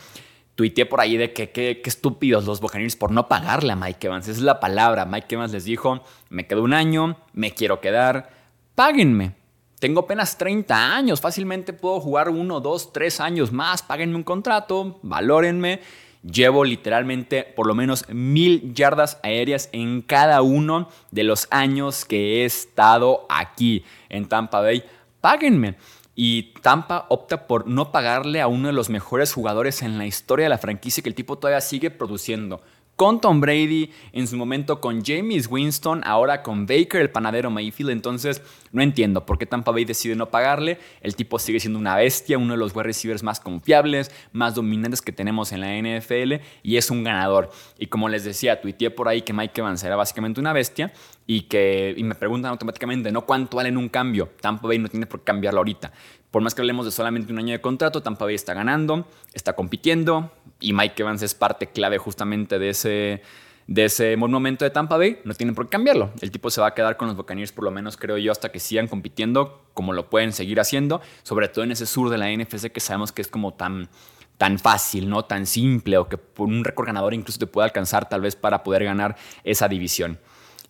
Tuiteé 0.54 0.86
por 0.86 1.00
ahí 1.00 1.16
de 1.16 1.32
que 1.32 1.50
qué 1.50 1.82
estúpidos 1.84 2.44
los 2.44 2.60
Buccaneers 2.60 2.94
por 2.94 3.10
no 3.10 3.26
pagarle 3.26 3.72
a 3.72 3.76
Mike 3.76 4.06
Evans. 4.06 4.28
Esa 4.28 4.38
es 4.38 4.44
la 4.44 4.60
palabra. 4.60 5.06
Mike 5.06 5.34
Evans 5.34 5.50
les 5.50 5.64
dijo, 5.64 6.04
me 6.28 6.46
quedo 6.46 6.62
un 6.62 6.72
año, 6.72 7.16
me 7.32 7.50
quiero 7.50 7.80
quedar, 7.80 8.30
páguenme. 8.76 9.34
Tengo 9.80 10.02
apenas 10.02 10.38
30 10.38 10.94
años, 10.94 11.20
fácilmente 11.20 11.72
puedo 11.72 11.98
jugar 11.98 12.28
uno, 12.28 12.60
dos, 12.60 12.92
tres 12.92 13.18
años 13.18 13.50
más, 13.50 13.82
páguenme 13.82 14.14
un 14.14 14.22
contrato, 14.22 15.00
valórenme 15.02 15.80
Llevo 16.22 16.64
literalmente 16.64 17.42
por 17.42 17.66
lo 17.66 17.74
menos 17.74 18.04
mil 18.08 18.72
yardas 18.74 19.18
aéreas 19.22 19.68
en 19.72 20.02
cada 20.02 20.42
uno 20.42 20.88
de 21.10 21.24
los 21.24 21.48
años 21.50 22.04
que 22.04 22.42
he 22.42 22.44
estado 22.44 23.26
aquí 23.28 23.84
en 24.08 24.26
Tampa 24.28 24.60
Bay. 24.60 24.84
Páguenme. 25.20 25.76
Y 26.14 26.52
Tampa 26.60 27.06
opta 27.08 27.46
por 27.46 27.66
no 27.66 27.90
pagarle 27.90 28.40
a 28.42 28.46
uno 28.46 28.68
de 28.68 28.74
los 28.74 28.90
mejores 28.90 29.32
jugadores 29.32 29.82
en 29.82 29.96
la 29.96 30.06
historia 30.06 30.44
de 30.44 30.50
la 30.50 30.58
franquicia 30.58 31.02
que 31.02 31.08
el 31.08 31.14
tipo 31.14 31.38
todavía 31.38 31.62
sigue 31.62 31.90
produciendo 31.90 32.60
con 32.96 33.20
Tom 33.20 33.40
Brady, 33.40 33.90
en 34.12 34.26
su 34.26 34.36
momento 34.36 34.80
con 34.80 35.04
James 35.04 35.48
Winston, 35.50 36.02
ahora 36.04 36.42
con 36.42 36.66
Baker, 36.66 37.00
el 37.00 37.10
panadero 37.10 37.50
Mayfield. 37.50 37.90
Entonces, 37.90 38.42
no 38.70 38.82
entiendo 38.82 39.26
por 39.26 39.38
qué 39.38 39.46
Tampa 39.46 39.70
Bay 39.72 39.84
decide 39.84 40.14
no 40.14 40.30
pagarle. 40.30 40.78
El 41.00 41.16
tipo 41.16 41.38
sigue 41.38 41.58
siendo 41.58 41.78
una 41.78 41.96
bestia, 41.96 42.38
uno 42.38 42.52
de 42.52 42.58
los 42.58 42.74
wide 42.74 42.84
receivers 42.84 43.22
más 43.22 43.40
confiables, 43.40 44.10
más 44.32 44.54
dominantes 44.54 45.02
que 45.02 45.12
tenemos 45.12 45.52
en 45.52 45.60
la 45.60 45.76
NFL 45.76 46.42
y 46.62 46.76
es 46.76 46.90
un 46.90 47.02
ganador. 47.02 47.50
Y 47.78 47.86
como 47.86 48.08
les 48.08 48.24
decía, 48.24 48.60
tuiteé 48.60 48.90
por 48.90 49.08
ahí 49.08 49.22
que 49.22 49.32
Mike 49.32 49.60
Evans 49.60 49.82
era 49.82 49.96
básicamente 49.96 50.40
una 50.40 50.52
bestia 50.52 50.92
y 51.26 51.42
que 51.42 51.94
y 51.96 52.04
me 52.04 52.14
preguntan 52.14 52.50
automáticamente, 52.50 53.10
¿no 53.10 53.22
cuánto 53.22 53.56
vale 53.56 53.76
un 53.76 53.88
cambio? 53.88 54.30
Tampa 54.40 54.68
Bay 54.68 54.78
no 54.78 54.88
tiene 54.88 55.06
por 55.06 55.20
qué 55.20 55.24
cambiarlo 55.24 55.60
ahorita. 55.60 55.92
Por 56.32 56.40
más 56.40 56.54
que 56.54 56.62
hablemos 56.62 56.86
de 56.86 56.90
solamente 56.90 57.30
un 57.30 57.38
año 57.38 57.52
de 57.52 57.60
contrato, 57.60 58.02
Tampa 58.02 58.24
Bay 58.24 58.34
está 58.34 58.54
ganando, 58.54 59.06
está 59.34 59.52
compitiendo 59.52 60.32
y 60.60 60.72
Mike 60.72 61.02
Evans 61.02 61.20
es 61.20 61.34
parte 61.34 61.66
clave 61.66 61.98
justamente 61.98 62.58
de 62.58 62.70
ese, 62.70 63.22
de 63.66 63.84
ese 63.84 64.16
momento 64.16 64.64
de 64.64 64.70
Tampa 64.70 64.96
Bay. 64.96 65.18
No 65.24 65.34
tienen 65.34 65.54
por 65.54 65.66
qué 65.66 65.72
cambiarlo. 65.72 66.10
El 66.22 66.30
tipo 66.30 66.48
se 66.48 66.62
va 66.62 66.68
a 66.68 66.74
quedar 66.74 66.96
con 66.96 67.06
los 67.06 67.18
Buccaneers 67.18 67.52
por 67.52 67.64
lo 67.64 67.70
menos 67.70 67.98
creo 67.98 68.16
yo 68.16 68.32
hasta 68.32 68.50
que 68.50 68.60
sigan 68.60 68.88
compitiendo 68.88 69.62
como 69.74 69.92
lo 69.92 70.08
pueden 70.08 70.32
seguir 70.32 70.58
haciendo, 70.58 71.02
sobre 71.22 71.48
todo 71.48 71.64
en 71.64 71.72
ese 71.72 71.84
sur 71.84 72.08
de 72.08 72.16
la 72.16 72.34
NFC 72.34 72.72
que 72.72 72.80
sabemos 72.80 73.12
que 73.12 73.20
es 73.20 73.28
como 73.28 73.52
tan 73.52 73.90
tan 74.38 74.58
fácil, 74.58 75.10
no 75.10 75.26
tan 75.26 75.44
simple 75.44 75.98
o 75.98 76.08
que 76.08 76.16
por 76.16 76.48
un 76.48 76.64
récord 76.64 76.86
ganador 76.86 77.12
incluso 77.12 77.38
te 77.38 77.46
puede 77.46 77.66
alcanzar 77.66 78.08
tal 78.08 78.22
vez 78.22 78.36
para 78.36 78.62
poder 78.62 78.84
ganar 78.84 79.16
esa 79.44 79.68
división. 79.68 80.18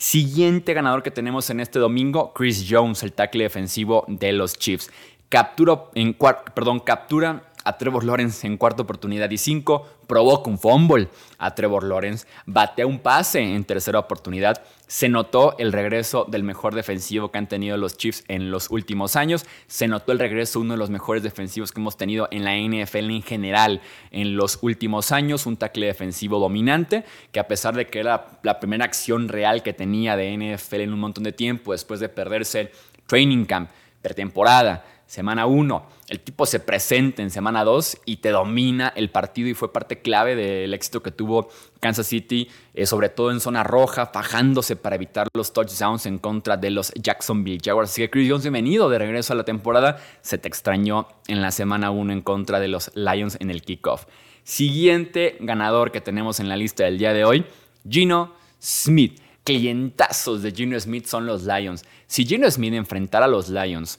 Siguiente 0.03 0.75
ganador 0.75 1.05
que 1.05 1.13
tenemos 1.13 1.49
en 1.49 1.61
este 1.61 1.79
domingo, 1.79 2.33
Chris 2.35 2.67
Jones, 2.69 3.05
el 3.05 3.13
tackle 3.13 3.45
defensivo 3.45 4.05
de 4.09 4.33
los 4.33 4.59
Chiefs. 4.59 4.91
Captura, 5.33 5.85
en 5.95 6.15
perdón, 6.55 6.81
captura 6.81 7.45
a 7.65 7.79
Trevor 7.79 8.05
Lawrence 8.05 8.47
en 8.47 8.59
cuarta 8.59 8.83
oportunidad 8.83 9.31
y 9.31 9.39
cinco, 9.39 9.89
provoca 10.07 10.51
un 10.51 10.59
fumble 10.59 11.09
a 11.39 11.55
Trevor 11.55 11.85
Lawrence, 11.85 12.27
batea 12.45 12.87
un 12.87 12.99
pase 12.99 13.41
en 13.41 13.65
tercera 13.65 13.99
oportunidad. 13.99 14.63
Se 14.87 15.09
notó 15.09 15.57
el 15.57 15.73
regreso 15.73 16.27
del 16.29 16.43
mejor 16.43 16.75
defensivo 16.75 17.31
que 17.31 17.39
han 17.39 17.49
tenido 17.49 17.79
los 17.79 17.97
Chiefs 17.97 18.25
en 18.29 18.51
los 18.51 18.71
últimos 18.71 19.17
años. 19.17 19.47
Se 19.69 19.89
notó 19.89 20.13
el 20.13 20.19
regreso 20.19 20.59
de 20.59 20.67
uno 20.67 20.75
de 20.75 20.79
los 20.79 20.91
mejores 20.91 21.23
defensivos 21.23 21.73
que 21.73 21.81
hemos 21.81 21.97
tenido 21.97 22.29
en 22.31 22.45
la 22.45 22.55
NFL 22.55 23.11
en 23.11 23.23
general 23.23 23.81
en 24.11 24.37
los 24.37 24.59
últimos 24.61 25.13
años. 25.13 25.47
Un 25.47 25.57
tackle 25.57 25.87
defensivo 25.87 26.41
dominante 26.41 27.07
que 27.31 27.41
a 27.41 27.49
pesar 27.49 27.75
de 27.75 27.87
que 27.87 28.01
era 28.01 28.39
la 28.43 28.61
primera 28.61 28.85
acción 28.85 29.31
real 29.31 29.63
que 29.63 29.73
tenía 29.73 30.15
de 30.15 30.37
NFL 30.37 30.83
en 30.83 30.93
un 30.93 31.01
montón 31.01 31.25
de 31.25 31.33
tiempo 31.33 31.73
después 31.73 32.01
de 32.01 32.11
perderse 32.11 32.71
training 33.07 33.47
camp, 33.47 33.71
pretemporada, 34.03 34.85
semana 35.13 35.45
1. 35.45 35.87
El 36.09 36.21
tipo 36.21 36.47
se 36.47 36.59
presenta 36.59 37.21
en 37.21 37.31
semana 37.31 37.65
2 37.65 37.99
y 38.07 38.17
te 38.17 38.31
domina 38.31 38.95
el 38.97 39.11
partido 39.11 39.47
y 39.47 39.53
fue 39.53 39.71
parte 39.71 40.01
clave 40.01 40.35
del 40.35 40.73
éxito 40.73 41.03
que 41.03 41.11
tuvo 41.11 41.51
Kansas 41.81 42.07
City, 42.07 42.49
eh, 42.73 42.87
sobre 42.87 43.11
todo 43.11 43.31
en 43.31 43.39
zona 43.39 43.63
roja, 43.63 44.07
fajándose 44.07 44.75
para 44.75 44.97
evitar 44.97 45.29
los 45.35 45.53
touchdowns 45.53 46.07
en 46.07 46.19
contra 46.19 46.57
de 46.57 46.71
los 46.71 46.95
Jacksonville 46.95 47.61
Jaguars. 47.63 47.91
Así 47.91 48.01
que 48.01 48.09
Chris 48.09 48.31
Jones, 48.31 48.45
bienvenido 48.45 48.89
de 48.89 49.01
regreso 49.01 49.35
a 49.35 49.37
la 49.37 49.45
temporada. 49.45 49.99
Se 50.23 50.39
te 50.39 50.49
extrañó 50.49 51.07
en 51.29 51.43
la 51.43 51.51
semana 51.51 51.91
1 51.91 52.11
en 52.11 52.23
contra 52.23 52.59
de 52.59 52.69
los 52.69 52.91
Lions 52.95 53.37
en 53.39 53.51
el 53.51 53.61
kickoff. 53.61 54.07
Siguiente 54.45 55.37
ganador 55.41 55.93
que 55.93 56.01
tenemos 56.01 56.41
en 56.41 56.49
la 56.49 56.57
lista 56.57 56.85
del 56.85 56.97
día 56.97 57.13
de 57.13 57.27
hoy, 57.27 57.45
Gino 57.87 58.33
Smith. 58.63 59.21
Clientazos 59.45 60.41
de 60.41 60.53
Gino 60.53 60.81
Smith 60.81 61.05
son 61.05 61.27
los 61.27 61.43
Lions. 61.43 61.85
Si 62.07 62.25
Gino 62.25 62.51
Smith 62.51 62.73
enfrentara 62.73 63.27
a 63.27 63.29
los 63.29 63.51
Lions 63.51 63.99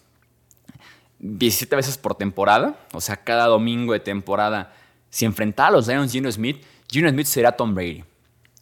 17 1.23 1.73
veces 1.77 1.97
por 1.97 2.15
temporada, 2.15 2.75
o 2.91 2.99
sea, 2.99 3.15
cada 3.15 3.47
domingo 3.47 3.93
de 3.93 4.01
temporada, 4.01 4.73
si 5.09 5.23
enfrentara 5.23 5.69
a 5.69 5.71
los 5.71 5.87
Lions 5.87 6.11
Gino 6.11 6.29
Smith, 6.29 6.61
Gino 6.91 7.09
Smith 7.09 7.27
sería 7.27 7.53
Tom 7.53 7.73
Brady. 7.73 8.03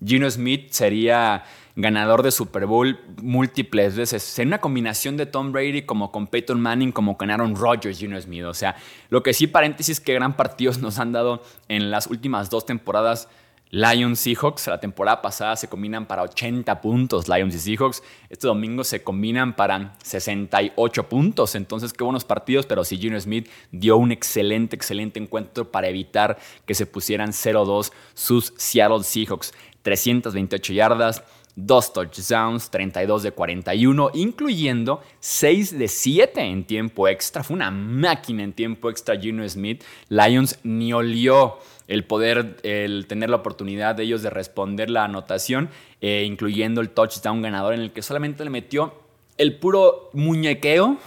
Gino 0.06 0.30
Smith 0.30 0.70
sería 0.70 1.44
ganador 1.76 2.22
de 2.22 2.30
Super 2.30 2.68
Bowl 2.68 3.00
múltiples 3.22 3.96
veces. 3.96 4.22
Sería 4.22 4.50
una 4.50 4.62
combinación 4.62 5.18
de 5.18 5.26
Tom 5.26 5.52
Brady 5.52 5.84
como 5.84 6.12
con 6.12 6.28
Peyton 6.28 6.62
Manning, 6.62 6.92
como 6.92 7.18
con 7.18 7.32
Aaron 7.32 7.56
Rodgers, 7.56 7.98
Gino 7.98 8.20
Smith. 8.22 8.44
O 8.44 8.54
sea, 8.54 8.76
lo 9.10 9.24
que 9.24 9.34
sí, 9.34 9.48
paréntesis, 9.48 10.00
que 10.00 10.14
gran 10.14 10.38
partidos 10.38 10.80
nos 10.80 11.00
han 11.00 11.12
dado 11.12 11.42
en 11.68 11.90
las 11.90 12.08
últimas 12.08 12.52
dos 12.52 12.68
temporadas 12.68 13.28
Lions 13.74 14.20
Seahawks, 14.20 14.68
la 14.68 14.82
temporada 14.82 15.22
pasada 15.22 15.56
se 15.56 15.70
combinan 15.70 16.06
para 16.06 16.24
80 16.24 16.82
puntos 16.82 17.30
Lions 17.30 17.56
y 17.56 17.60
Seahawks. 17.60 18.04
Este 18.30 18.46
domingo 18.46 18.84
se 18.84 19.02
combinan 19.02 19.56
para 19.56 19.94
68 20.04 21.08
puntos. 21.08 21.56
Entonces, 21.56 21.94
qué 21.94 22.04
buenos 22.04 22.26
partidos, 22.26 22.66
pero 22.66 22.84
si 22.84 22.98
Gino 22.98 23.18
Smith 23.18 23.50
dio 23.72 23.96
un 23.96 24.12
excelente, 24.12 24.76
excelente 24.76 25.22
encuentro 25.22 25.72
para 25.72 25.88
evitar 25.88 26.38
que 26.66 26.76
se 26.76 26.86
pusieran 26.86 27.30
0-2 27.30 27.94
sus 28.14 28.54
Seattle 28.58 29.06
Seahawks. 29.06 29.54
328 29.84 30.74
yardas, 30.74 31.24
2 31.56 31.94
touchdowns, 31.94 32.70
32 32.70 33.24
de 33.24 33.32
41, 33.32 34.12
incluyendo 34.14 35.02
6 35.22 35.80
de 35.80 35.88
7 35.88 36.42
en 36.42 36.66
tiempo 36.66 37.08
extra. 37.08 37.42
Fue 37.42 37.56
una 37.56 37.72
máquina 37.72 38.44
en 38.44 38.52
tiempo 38.52 38.90
extra 38.90 39.18
Gino 39.18 39.48
Smith. 39.48 39.84
Lions 40.10 40.60
ni 40.64 40.92
olió 40.92 41.58
el 41.92 42.06
poder, 42.06 42.56
el 42.64 43.06
tener 43.06 43.30
la 43.30 43.36
oportunidad 43.36 43.96
de 43.96 44.04
ellos 44.04 44.22
de 44.22 44.30
responder 44.30 44.90
la 44.90 45.04
anotación, 45.04 45.70
eh, 46.00 46.24
incluyendo 46.26 46.80
el 46.80 46.90
touchdown 46.90 47.42
ganador 47.42 47.74
en 47.74 47.82
el 47.82 47.92
que 47.92 48.02
solamente 48.02 48.46
le 48.46 48.50
metió 48.50 48.94
el 49.38 49.58
puro 49.58 50.10
muñequeo 50.14 50.98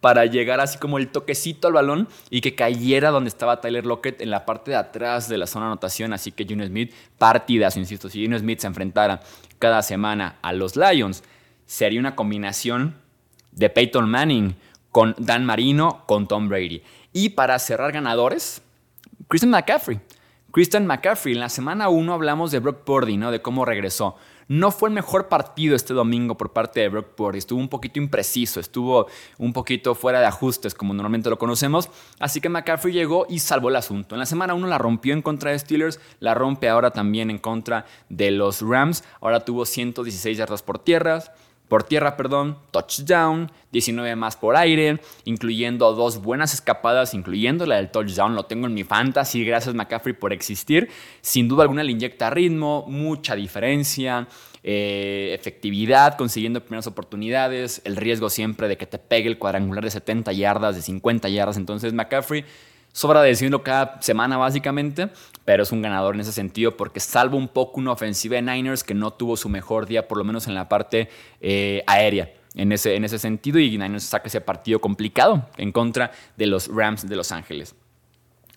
para 0.00 0.24
llegar 0.24 0.60
así 0.60 0.78
como 0.78 0.96
el 0.96 1.08
toquecito 1.08 1.68
al 1.68 1.74
balón 1.74 2.08
y 2.30 2.40
que 2.40 2.54
cayera 2.54 3.10
donde 3.10 3.28
estaba 3.28 3.60
Tyler 3.60 3.84
Lockett 3.84 4.22
en 4.22 4.30
la 4.30 4.46
parte 4.46 4.70
de 4.70 4.78
atrás 4.78 5.28
de 5.28 5.36
la 5.36 5.46
zona 5.46 5.66
anotación. 5.66 6.14
Así 6.14 6.32
que 6.32 6.46
Gino 6.46 6.66
Smith, 6.66 6.94
partidas, 7.18 7.76
insisto, 7.76 8.08
si 8.08 8.20
Gino 8.20 8.38
Smith 8.38 8.60
se 8.60 8.66
enfrentara 8.66 9.20
cada 9.58 9.82
semana 9.82 10.38
a 10.40 10.54
los 10.54 10.74
Lions, 10.76 11.22
sería 11.66 12.00
una 12.00 12.16
combinación 12.16 12.96
de 13.52 13.68
Peyton 13.68 14.08
Manning 14.08 14.56
con 14.90 15.14
Dan 15.18 15.44
Marino, 15.44 16.04
con 16.06 16.28
Tom 16.28 16.48
Brady. 16.48 16.82
Y 17.12 17.30
para 17.30 17.58
cerrar 17.58 17.92
ganadores, 17.92 18.62
Christian 19.28 19.50
McCaffrey. 19.50 20.00
Christian 20.54 20.86
McCaffrey, 20.86 21.34
en 21.34 21.40
la 21.40 21.48
semana 21.48 21.88
1 21.88 22.14
hablamos 22.14 22.52
de 22.52 22.60
Brock 22.60 22.84
Purdy, 22.84 23.16
¿no? 23.16 23.32
De 23.32 23.42
cómo 23.42 23.64
regresó. 23.64 24.14
No 24.46 24.70
fue 24.70 24.88
el 24.88 24.94
mejor 24.94 25.26
partido 25.26 25.74
este 25.74 25.94
domingo 25.94 26.36
por 26.36 26.52
parte 26.52 26.78
de 26.78 26.88
Brock 26.88 27.08
Purdy. 27.16 27.38
Estuvo 27.38 27.58
un 27.58 27.68
poquito 27.68 27.98
impreciso, 27.98 28.60
estuvo 28.60 29.08
un 29.36 29.52
poquito 29.52 29.96
fuera 29.96 30.20
de 30.20 30.26
ajustes, 30.26 30.76
como 30.76 30.94
normalmente 30.94 31.28
lo 31.28 31.38
conocemos. 31.38 31.90
Así 32.20 32.40
que 32.40 32.50
McCaffrey 32.50 32.94
llegó 32.94 33.26
y 33.28 33.40
salvó 33.40 33.68
el 33.68 33.74
asunto. 33.74 34.14
En 34.14 34.20
la 34.20 34.26
semana 34.26 34.54
1 34.54 34.68
la 34.68 34.78
rompió 34.78 35.12
en 35.12 35.22
contra 35.22 35.50
de 35.50 35.58
Steelers, 35.58 35.98
la 36.20 36.34
rompe 36.34 36.68
ahora 36.68 36.92
también 36.92 37.30
en 37.30 37.38
contra 37.38 37.86
de 38.08 38.30
los 38.30 38.62
Rams. 38.62 39.02
Ahora 39.20 39.44
tuvo 39.44 39.66
116 39.66 40.38
yardas 40.38 40.62
por 40.62 40.78
tierras 40.78 41.32
por 41.68 41.82
tierra, 41.82 42.16
perdón, 42.16 42.58
touchdown, 42.70 43.50
19 43.72 44.16
más 44.16 44.36
por 44.36 44.56
aire, 44.56 45.00
incluyendo 45.24 45.92
dos 45.94 46.22
buenas 46.22 46.54
escapadas, 46.54 47.14
incluyendo 47.14 47.66
la 47.66 47.76
del 47.76 47.90
touchdown, 47.90 48.34
lo 48.34 48.44
tengo 48.44 48.66
en 48.66 48.74
mi 48.74 48.84
fantasy, 48.84 49.44
gracias 49.44 49.74
McCaffrey 49.74 50.14
por 50.14 50.32
existir. 50.32 50.90
Sin 51.20 51.48
duda 51.48 51.62
alguna 51.62 51.82
le 51.82 51.92
inyecta 51.92 52.30
ritmo, 52.30 52.84
mucha 52.86 53.34
diferencia, 53.34 54.28
eh, 54.62 55.34
efectividad, 55.38 56.16
consiguiendo 56.16 56.60
primeras 56.60 56.86
oportunidades, 56.86 57.82
el 57.84 57.96
riesgo 57.96 58.30
siempre 58.30 58.68
de 58.68 58.76
que 58.76 58.86
te 58.86 58.98
pegue 58.98 59.28
el 59.28 59.38
cuadrangular 59.38 59.84
de 59.84 59.90
70 59.90 60.32
yardas, 60.32 60.76
de 60.76 60.82
50 60.82 61.28
yardas, 61.28 61.56
entonces 61.56 61.92
McCaffrey 61.92 62.44
Sobra 62.94 63.22
decirlo 63.22 63.64
cada 63.64 64.00
semana 64.00 64.36
básicamente, 64.36 65.10
pero 65.44 65.64
es 65.64 65.72
un 65.72 65.82
ganador 65.82 66.14
en 66.14 66.20
ese 66.20 66.30
sentido 66.30 66.76
porque 66.76 67.00
salvo 67.00 67.36
un 67.36 67.48
poco 67.48 67.80
una 67.80 67.90
ofensiva 67.90 68.36
de 68.36 68.42
Niners 68.42 68.84
que 68.84 68.94
no 68.94 69.10
tuvo 69.10 69.36
su 69.36 69.48
mejor 69.48 69.86
día, 69.86 70.06
por 70.06 70.16
lo 70.16 70.22
menos 70.22 70.46
en 70.46 70.54
la 70.54 70.68
parte 70.68 71.08
eh, 71.40 71.82
aérea. 71.88 72.32
En 72.54 72.70
ese, 72.70 72.94
en 72.94 73.04
ese 73.04 73.18
sentido, 73.18 73.58
y 73.58 73.76
Niners 73.76 74.04
saca 74.04 74.28
ese 74.28 74.40
partido 74.40 74.80
complicado 74.80 75.48
en 75.56 75.72
contra 75.72 76.12
de 76.36 76.46
los 76.46 76.68
Rams 76.68 77.08
de 77.08 77.16
Los 77.16 77.32
Ángeles. 77.32 77.74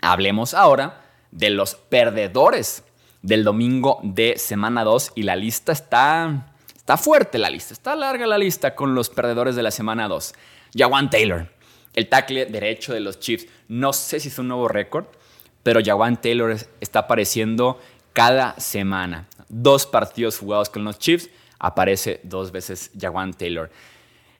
Hablemos 0.02 0.54
ahora 0.54 1.02
de 1.32 1.50
los 1.50 1.74
perdedores 1.74 2.84
del 3.24 3.44
domingo 3.44 4.00
de 4.04 4.38
semana 4.38 4.84
2 4.84 5.14
y 5.16 5.24
la 5.24 5.36
lista 5.36 5.72
está, 5.72 6.54
está 6.76 6.96
fuerte, 6.96 7.40
la 7.40 7.50
lista, 7.50 7.74
está 7.74 7.96
larga 7.96 8.28
la 8.28 8.38
lista 8.38 8.76
con 8.76 8.94
los 8.94 9.10
perdedores 9.10 9.56
de 9.56 9.64
la 9.64 9.72
semana 9.72 10.08
2. 10.08 10.36
Jawan 10.76 11.10
Taylor, 11.10 11.50
el 11.98 12.10
tackle 12.10 12.46
derecho 12.46 12.94
de 12.94 13.00
los 13.00 13.20
Chiefs. 13.20 13.48
No 13.68 13.92
sé 13.92 14.20
si 14.20 14.28
es 14.28 14.38
un 14.38 14.48
nuevo 14.48 14.68
récord, 14.68 15.06
pero 15.64 15.82
Jawan 15.84 16.22
Taylor 16.22 16.56
está 16.80 17.00
apareciendo 17.00 17.80
cada 18.14 18.58
semana. 18.60 19.28
Dos 19.50 19.88
partidos 19.88 20.38
jugados 20.38 20.70
con 20.70 20.84
los 20.84 21.00
Chiefs, 21.00 21.32
aparece 21.58 22.22
dos 22.24 22.52
veces 22.52 22.92
Jawan 22.98 23.34
Taylor. 23.34 23.72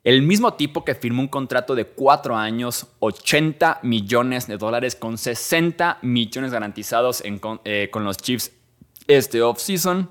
El 0.04 0.22
mismo 0.22 0.54
tipo 0.54 0.84
que 0.84 0.94
firmó 0.94 1.20
un 1.20 1.28
contrato 1.28 1.74
de 1.74 1.84
cuatro 1.84 2.36
años, 2.36 2.86
80 3.00 3.80
millones 3.82 4.46
de 4.46 4.56
dólares 4.56 4.94
con 4.94 5.18
60 5.18 5.98
millones 6.02 6.52
garantizados 6.52 7.24
eh, 7.64 7.88
con 7.90 8.04
los 8.04 8.18
Chiefs 8.18 8.52
este 9.08 9.42
offseason. 9.42 10.08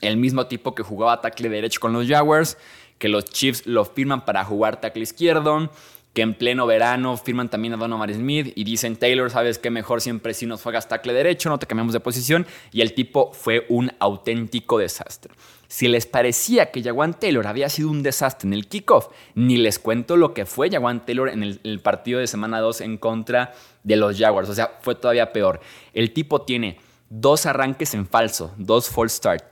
El 0.00 0.16
mismo 0.16 0.46
tipo 0.46 0.74
que 0.74 0.82
jugaba 0.82 1.20
tackle 1.20 1.50
derecho 1.50 1.78
con 1.78 1.92
los 1.92 2.08
Jaguars, 2.08 2.56
que 2.98 3.10
los 3.10 3.26
Chiefs 3.26 3.66
lo 3.66 3.84
firman 3.84 4.24
para 4.24 4.44
jugar 4.44 4.80
tackle 4.80 5.02
izquierdo 5.02 5.70
que 6.14 6.22
en 6.22 6.34
pleno 6.34 6.64
verano 6.66 7.16
firman 7.16 7.50
también 7.50 7.74
a 7.74 7.76
Donovan 7.76 8.14
Smith 8.14 8.52
y 8.54 8.62
dicen, 8.62 8.96
Taylor, 8.96 9.30
¿sabes 9.30 9.58
qué? 9.58 9.70
Mejor 9.70 10.00
siempre 10.00 10.32
si 10.32 10.46
nos 10.46 10.62
juegas 10.62 10.88
tackle 10.88 11.12
derecho, 11.12 11.48
no 11.48 11.58
te 11.58 11.66
cambiamos 11.66 11.92
de 11.92 11.98
posición. 11.98 12.46
Y 12.70 12.82
el 12.82 12.94
tipo 12.94 13.32
fue 13.32 13.66
un 13.68 13.90
auténtico 13.98 14.78
desastre. 14.78 15.34
Si 15.66 15.88
les 15.88 16.06
parecía 16.06 16.70
que 16.70 16.84
Jaguan 16.84 17.18
Taylor 17.18 17.48
había 17.48 17.68
sido 17.68 17.90
un 17.90 18.04
desastre 18.04 18.46
en 18.46 18.54
el 18.54 18.68
kickoff, 18.68 19.08
ni 19.34 19.56
les 19.56 19.80
cuento 19.80 20.16
lo 20.16 20.32
que 20.34 20.46
fue 20.46 20.70
Jaguan 20.70 21.04
Taylor 21.04 21.28
en 21.28 21.42
el, 21.42 21.60
el 21.64 21.80
partido 21.80 22.20
de 22.20 22.28
semana 22.28 22.60
2 22.60 22.82
en 22.82 22.96
contra 22.96 23.52
de 23.82 23.96
los 23.96 24.16
Jaguars. 24.16 24.48
O 24.48 24.54
sea, 24.54 24.78
fue 24.82 24.94
todavía 24.94 25.32
peor. 25.32 25.60
El 25.92 26.12
tipo 26.12 26.42
tiene 26.42 26.78
dos 27.10 27.44
arranques 27.44 27.92
en 27.92 28.06
falso, 28.06 28.54
dos 28.56 28.88
false 28.88 29.16
start 29.16 29.44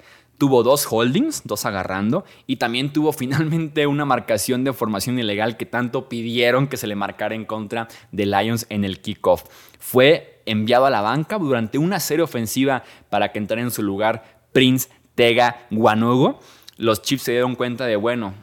tuvo 0.43 0.65
dos 0.65 0.89
holdings, 0.91 1.43
dos 1.45 1.67
agarrando, 1.67 2.25
y 2.49 2.57
también 2.57 2.93
tuvo 2.93 3.13
finalmente 3.13 3.87
una 3.87 4.05
marcación 4.05 4.65
de 4.65 4.73
formación 4.73 5.17
ilegal 5.17 5.57
que 5.57 5.67
tanto 5.67 6.09
pidieron 6.09 6.67
que 6.67 6.77
se 6.77 6.89
le 6.89 6.97
marcara 6.97 7.37
en 7.37 7.45
contra 7.45 7.87
de 8.11 8.27
Lions 8.27 8.67
en 8.69 8.85
el 8.85 9.01
kickoff. 9.01 9.45
Fue 9.79 10.43
enviado 10.45 10.87
a 10.87 10.91
la 10.91 11.01
banca 11.01 11.39
durante 11.39 11.79
una 11.79 12.01
serie 12.01 12.25
ofensiva 12.25 12.83
para 13.09 13.31
que 13.31 13.39
entrara 13.39 13.63
en 13.63 13.71
su 13.71 13.85
lugar 13.85 14.49
Prince 14.53 14.89
Tega 15.15 15.69
Guanogo. 15.71 16.41
Los 16.77 17.03
Chiefs 17.03 17.23
se 17.23 17.31
dieron 17.31 17.55
cuenta 17.55 17.87
de, 17.87 17.95
bueno, 17.95 18.35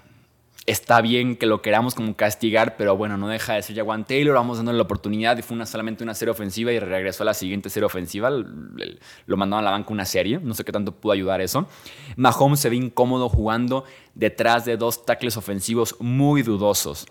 está 0.69 1.01
bien 1.01 1.35
que 1.35 1.45
lo 1.45 1.61
queramos 1.61 1.95
como 1.95 2.15
castigar, 2.15 2.77
pero 2.77 2.95
bueno, 2.95 3.17
no 3.17 3.27
deja 3.27 3.53
de 3.53 3.63
ser 3.63 3.75
Jaguan 3.75 4.05
Taylor, 4.05 4.35
vamos 4.35 4.57
dándole 4.57 4.77
la 4.77 4.83
oportunidad 4.83 5.37
y 5.37 5.41
fue 5.41 5.55
una, 5.55 5.65
solamente 5.65 6.03
una 6.03 6.13
serie 6.13 6.31
ofensiva 6.31 6.71
y 6.71 6.79
regresó 6.79 7.23
a 7.23 7.25
la 7.25 7.33
siguiente 7.33 7.69
serie 7.69 7.85
ofensiva, 7.85 8.29
lo 8.29 9.37
mandaron 9.37 9.65
a 9.65 9.69
la 9.69 9.71
banca 9.71 9.91
una 9.91 10.05
serie, 10.05 10.39
no 10.39 10.53
sé 10.53 10.63
qué 10.63 10.71
tanto 10.71 10.91
pudo 10.91 11.13
ayudar 11.13 11.41
eso. 11.41 11.67
Mahomes 12.15 12.59
se 12.59 12.69
ve 12.69 12.75
incómodo 12.75 13.29
jugando 13.29 13.83
detrás 14.13 14.65
de 14.65 14.77
dos 14.77 15.05
tackles 15.05 15.37
ofensivos 15.37 15.95
muy 15.99 16.43
dudosos. 16.43 17.07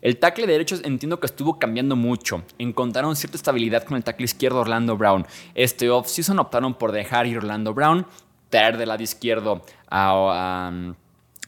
El 0.00 0.18
tackle 0.18 0.46
derecho 0.46 0.76
entiendo 0.84 1.20
que 1.20 1.26
estuvo 1.26 1.58
cambiando 1.60 1.94
mucho. 1.94 2.42
Encontraron 2.58 3.14
cierta 3.14 3.36
estabilidad 3.36 3.84
con 3.84 3.96
el 3.96 4.02
tackle 4.02 4.24
izquierdo 4.24 4.60
Orlando 4.60 4.96
Brown. 4.96 5.26
Este 5.54 5.90
offseason 5.90 6.40
optaron 6.40 6.74
por 6.74 6.90
dejar 6.90 7.26
ir 7.26 7.38
Orlando 7.38 7.72
Brown, 7.72 8.06
traer 8.48 8.78
del 8.78 8.88
lado 8.88 9.02
izquierdo 9.02 9.62
a 9.88 10.94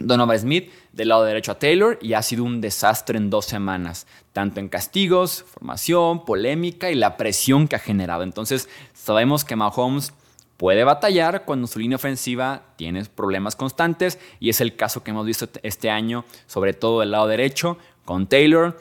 Donovan 0.00 0.38
Smith 0.38 0.72
del 0.92 1.08
lado 1.08 1.24
derecho 1.24 1.52
a 1.52 1.58
Taylor 1.58 1.98
y 2.00 2.14
ha 2.14 2.22
sido 2.22 2.44
un 2.44 2.60
desastre 2.60 3.16
en 3.16 3.30
dos 3.30 3.44
semanas, 3.44 4.06
tanto 4.32 4.58
en 4.58 4.68
castigos, 4.68 5.44
formación, 5.44 6.24
polémica 6.24 6.90
y 6.90 6.96
la 6.96 7.16
presión 7.16 7.68
que 7.68 7.76
ha 7.76 7.80
generado. 7.80 8.24
Entonces 8.24 8.68
sabemos 8.92 9.44
que 9.44 9.56
Mahomes 9.56 10.12
puede 10.56 10.84
batallar 10.84 11.44
cuando 11.44 11.66
su 11.66 11.78
línea 11.78 11.96
ofensiva 11.96 12.62
tiene 12.76 13.04
problemas 13.04 13.54
constantes 13.54 14.18
y 14.40 14.48
es 14.48 14.60
el 14.60 14.76
caso 14.76 15.04
que 15.04 15.12
hemos 15.12 15.26
visto 15.26 15.48
este 15.62 15.90
año, 15.90 16.24
sobre 16.46 16.72
todo 16.72 17.00
del 17.00 17.12
lado 17.12 17.28
derecho, 17.28 17.78
con 18.04 18.26
Taylor. 18.26 18.80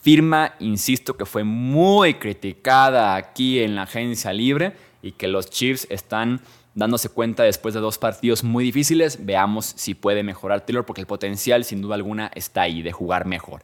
Firma, 0.00 0.54
insisto, 0.60 1.16
que 1.16 1.26
fue 1.26 1.44
muy 1.44 2.14
criticada 2.14 3.14
aquí 3.14 3.60
en 3.60 3.74
la 3.74 3.82
agencia 3.82 4.32
libre 4.32 4.74
y 5.02 5.12
que 5.12 5.28
los 5.28 5.50
Chiefs 5.50 5.86
están 5.90 6.40
dándose 6.78 7.08
cuenta 7.08 7.42
después 7.42 7.74
de 7.74 7.80
dos 7.80 7.98
partidos 7.98 8.44
muy 8.44 8.62
difíciles. 8.62 9.26
Veamos 9.26 9.74
si 9.76 9.94
puede 9.94 10.22
mejorar 10.22 10.64
Taylor 10.64 10.86
porque 10.86 11.00
el 11.00 11.08
potencial 11.08 11.64
sin 11.64 11.82
duda 11.82 11.96
alguna 11.96 12.30
está 12.34 12.62
ahí 12.62 12.82
de 12.82 12.92
jugar 12.92 13.26
mejor. 13.26 13.62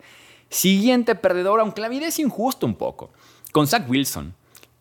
Siguiente 0.50 1.14
perdedor, 1.14 1.60
aunque 1.60 1.80
la 1.80 1.88
vida 1.88 2.08
es 2.08 2.18
injusto 2.18 2.66
un 2.66 2.74
poco, 2.74 3.10
con 3.52 3.68
Zach 3.68 3.88
Wilson. 3.88 4.34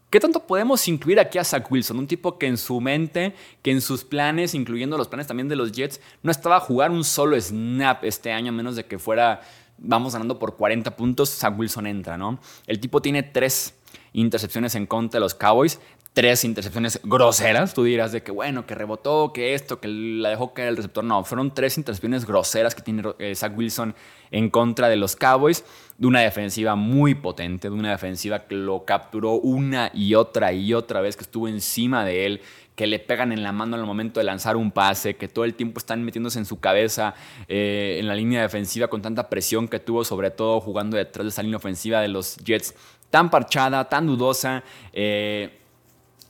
¿Qué 0.09 0.19
tanto 0.19 0.41
podemos 0.41 0.87
incluir 0.87 1.19
aquí 1.19 1.37
a 1.37 1.43
Zach 1.43 1.71
Wilson? 1.71 1.97
Un 1.97 2.07
tipo 2.07 2.37
que 2.37 2.47
en 2.47 2.57
su 2.57 2.81
mente, 2.81 3.35
que 3.61 3.71
en 3.71 3.81
sus 3.81 4.03
planes, 4.03 4.53
incluyendo 4.55 4.97
los 4.97 5.07
planes 5.07 5.27
también 5.27 5.47
de 5.47 5.55
los 5.55 5.71
Jets, 5.71 6.01
no 6.23 6.31
estaba 6.31 6.57
a 6.57 6.59
jugar 6.59 6.91
un 6.91 7.03
solo 7.03 7.39
snap 7.39 8.03
este 8.03 8.31
año, 8.31 8.49
a 8.49 8.55
menos 8.55 8.75
de 8.75 8.85
que 8.85 8.99
fuera, 8.99 9.41
vamos 9.77 10.13
ganando 10.13 10.37
por 10.37 10.55
40 10.55 10.95
puntos, 10.95 11.29
Zach 11.29 11.57
Wilson 11.57 11.87
entra, 11.87 12.17
¿no? 12.17 12.39
El 12.67 12.79
tipo 12.79 13.01
tiene 13.01 13.23
tres 13.23 13.75
intercepciones 14.13 14.75
en 14.75 14.85
contra 14.85 15.19
de 15.19 15.21
los 15.21 15.33
Cowboys. 15.33 15.79
Tres 16.13 16.43
intercepciones 16.43 16.99
groseras. 17.03 17.73
Tú 17.73 17.83
dirás 17.83 18.11
de 18.11 18.21
que, 18.21 18.31
bueno, 18.31 18.67
que 18.67 18.75
rebotó, 18.75 19.33
que 19.33 19.55
esto, 19.55 19.79
que 19.79 19.87
la 19.87 20.29
dejó 20.29 20.53
caer 20.53 20.69
el 20.69 20.77
receptor. 20.77 21.03
No, 21.03 21.23
fueron 21.23 21.53
tres 21.53 21.77
intercepciones 21.79 22.25
groseras 22.25 22.75
que 22.75 22.83
tiene 22.83 23.01
eh, 23.17 23.33
Zach 23.33 23.57
Wilson 23.57 23.95
en 24.29 24.51
contra 24.51 24.89
de 24.89 24.95
los 24.95 25.15
Cowboys. 25.15 25.65
De 25.97 26.05
una 26.05 26.21
defensiva 26.21 26.75
muy 26.75 27.15
potente, 27.15 27.69
de 27.69 27.75
una 27.75 27.91
defensiva 27.91 28.45
que 28.45 28.53
lo 28.53 28.85
capturó 28.85 29.33
una 29.33 29.89
y 29.93 30.13
otra 30.13 30.53
y 30.53 30.73
otra 30.75 31.01
vez, 31.01 31.15
que 31.15 31.23
estuvo 31.23 31.47
encima 31.47 32.05
de 32.05 32.27
él 32.27 32.41
que 32.75 32.87
le 32.87 32.99
pegan 32.99 33.31
en 33.31 33.43
la 33.43 33.51
mano 33.51 33.75
el 33.75 33.83
momento 33.83 34.19
de 34.19 34.23
lanzar 34.23 34.55
un 34.55 34.71
pase, 34.71 35.15
que 35.15 35.27
todo 35.27 35.45
el 35.45 35.53
tiempo 35.53 35.79
están 35.79 36.03
metiéndose 36.03 36.39
en 36.39 36.45
su 36.45 36.59
cabeza 36.59 37.13
eh, 37.47 37.97
en 37.99 38.07
la 38.07 38.15
línea 38.15 38.41
defensiva 38.41 38.87
con 38.87 39.01
tanta 39.01 39.29
presión 39.29 39.67
que 39.67 39.79
tuvo, 39.79 40.03
sobre 40.03 40.31
todo 40.31 40.59
jugando 40.59 40.97
detrás 40.97 41.25
de 41.25 41.29
esa 41.29 41.43
línea 41.43 41.57
ofensiva 41.57 42.01
de 42.01 42.07
los 42.07 42.37
Jets, 42.37 42.73
tan 43.09 43.29
parchada, 43.29 43.87
tan 43.89 44.07
dudosa. 44.07 44.63
Eh, 44.91 45.59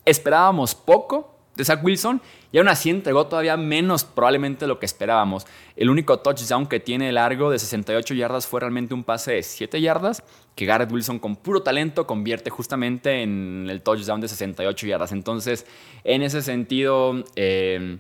esperábamos 0.06 0.76
poco 0.76 1.34
de 1.56 1.66
Zach 1.66 1.84
Wilson 1.84 2.22
y 2.52 2.58
aún 2.58 2.68
así 2.68 2.90
entregó 2.90 3.28
todavía 3.28 3.58
menos 3.58 4.04
probablemente 4.04 4.68
lo 4.68 4.80
que 4.80 4.86
esperábamos. 4.86 5.46
El 5.76 5.90
único 5.90 6.20
touchdown 6.20 6.68
que 6.68 6.80
tiene 6.80 7.12
largo 7.12 7.50
de 7.50 7.60
68 7.60 8.14
yardas 8.14 8.48
fue 8.48 8.60
realmente 8.60 8.94
un 8.94 9.04
pase 9.04 9.34
de 9.34 9.44
7 9.44 9.82
yardas 9.82 10.24
que 10.56 10.66
Garrett 10.66 10.92
Wilson 10.92 11.20
con 11.20 11.36
puro 11.36 11.62
talento 11.62 12.06
convierte 12.06 12.50
justamente 12.50 13.24
en 13.24 13.68
el 13.70 13.82
touchdown 13.82 14.22
de 14.22 14.28
68 14.28 14.88
yardas. 14.88 15.12
Entonces, 15.12 15.66
en 16.04 16.22
ese 16.22 16.42
sentido, 16.42 17.24
eh, 17.36 17.98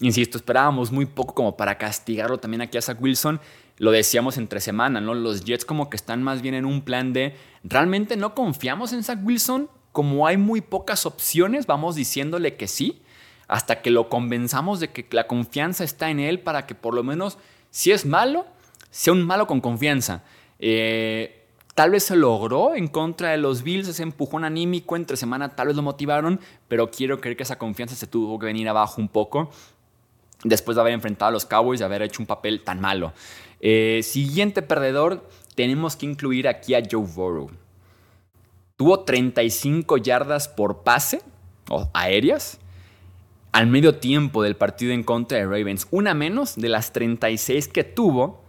insisto, 0.00 0.38
esperábamos 0.38 0.92
muy 0.92 1.06
poco 1.06 1.34
como 1.34 1.56
para 1.56 1.78
castigarlo 1.78 2.38
también 2.38 2.62
aquí 2.62 2.78
a 2.78 2.82
Zach 2.82 3.00
Wilson. 3.00 3.40
Lo 3.78 3.90
decíamos 3.90 4.38
entre 4.38 4.60
semana, 4.60 5.00
¿no? 5.00 5.14
Los 5.14 5.44
Jets 5.44 5.64
como 5.64 5.90
que 5.90 5.96
están 5.96 6.22
más 6.22 6.42
bien 6.42 6.54
en 6.54 6.64
un 6.64 6.82
plan 6.82 7.12
de, 7.12 7.34
realmente 7.62 8.16
no 8.16 8.34
confiamos 8.34 8.92
en 8.92 9.02
Zach 9.02 9.18
Wilson, 9.22 9.68
como 9.96 10.26
hay 10.26 10.36
muy 10.36 10.60
pocas 10.60 11.06
opciones, 11.06 11.66
vamos 11.66 11.96
diciéndole 11.96 12.56
que 12.56 12.68
sí, 12.68 13.00
hasta 13.48 13.80
que 13.80 13.90
lo 13.90 14.10
convenzamos 14.10 14.78
de 14.78 14.88
que 14.88 15.06
la 15.10 15.26
confianza 15.26 15.84
está 15.84 16.10
en 16.10 16.20
él 16.20 16.40
para 16.40 16.66
que 16.66 16.74
por 16.74 16.92
lo 16.92 17.02
menos, 17.02 17.38
si 17.70 17.92
es 17.92 18.04
malo, 18.04 18.44
sea 18.90 19.14
un 19.14 19.22
malo 19.22 19.46
con 19.46 19.62
confianza. 19.62 20.22
Eh, 20.58 21.46
tal 21.74 21.92
vez 21.92 22.04
se 22.04 22.14
logró 22.14 22.74
en 22.74 22.88
contra 22.88 23.30
de 23.30 23.38
los 23.38 23.62
Bills, 23.62 23.88
ese 23.88 24.02
empujón 24.02 24.44
anímico 24.44 24.96
entre 24.96 25.16
semana, 25.16 25.56
tal 25.56 25.68
vez 25.68 25.76
lo 25.76 25.82
motivaron, 25.82 26.40
pero 26.68 26.90
quiero 26.90 27.18
creer 27.18 27.38
que 27.38 27.44
esa 27.44 27.56
confianza 27.56 27.96
se 27.96 28.06
tuvo 28.06 28.38
que 28.38 28.44
venir 28.44 28.68
abajo 28.68 29.00
un 29.00 29.08
poco 29.08 29.48
después 30.44 30.74
de 30.74 30.82
haber 30.82 30.92
enfrentado 30.92 31.30
a 31.30 31.32
los 31.32 31.46
Cowboys 31.46 31.80
y 31.80 31.84
haber 31.84 32.02
hecho 32.02 32.22
un 32.22 32.26
papel 32.26 32.62
tan 32.62 32.82
malo. 32.82 33.14
Eh, 33.60 34.00
siguiente 34.02 34.60
perdedor, 34.60 35.26
tenemos 35.54 35.96
que 35.96 36.04
incluir 36.04 36.48
aquí 36.48 36.74
a 36.74 36.82
Joe 36.82 37.06
Burrow. 37.06 37.50
Tuvo 38.76 39.00
35 39.00 39.96
yardas 39.96 40.48
por 40.48 40.82
pase, 40.82 41.22
o 41.70 41.88
aéreas, 41.94 42.60
al 43.52 43.68
medio 43.68 43.94
tiempo 43.94 44.42
del 44.42 44.54
partido 44.54 44.92
en 44.92 45.02
contra 45.02 45.38
de 45.38 45.44
Ravens. 45.44 45.88
Una 45.90 46.12
menos 46.12 46.56
de 46.56 46.68
las 46.68 46.92
36 46.92 47.68
que 47.68 47.84
tuvo 47.84 48.44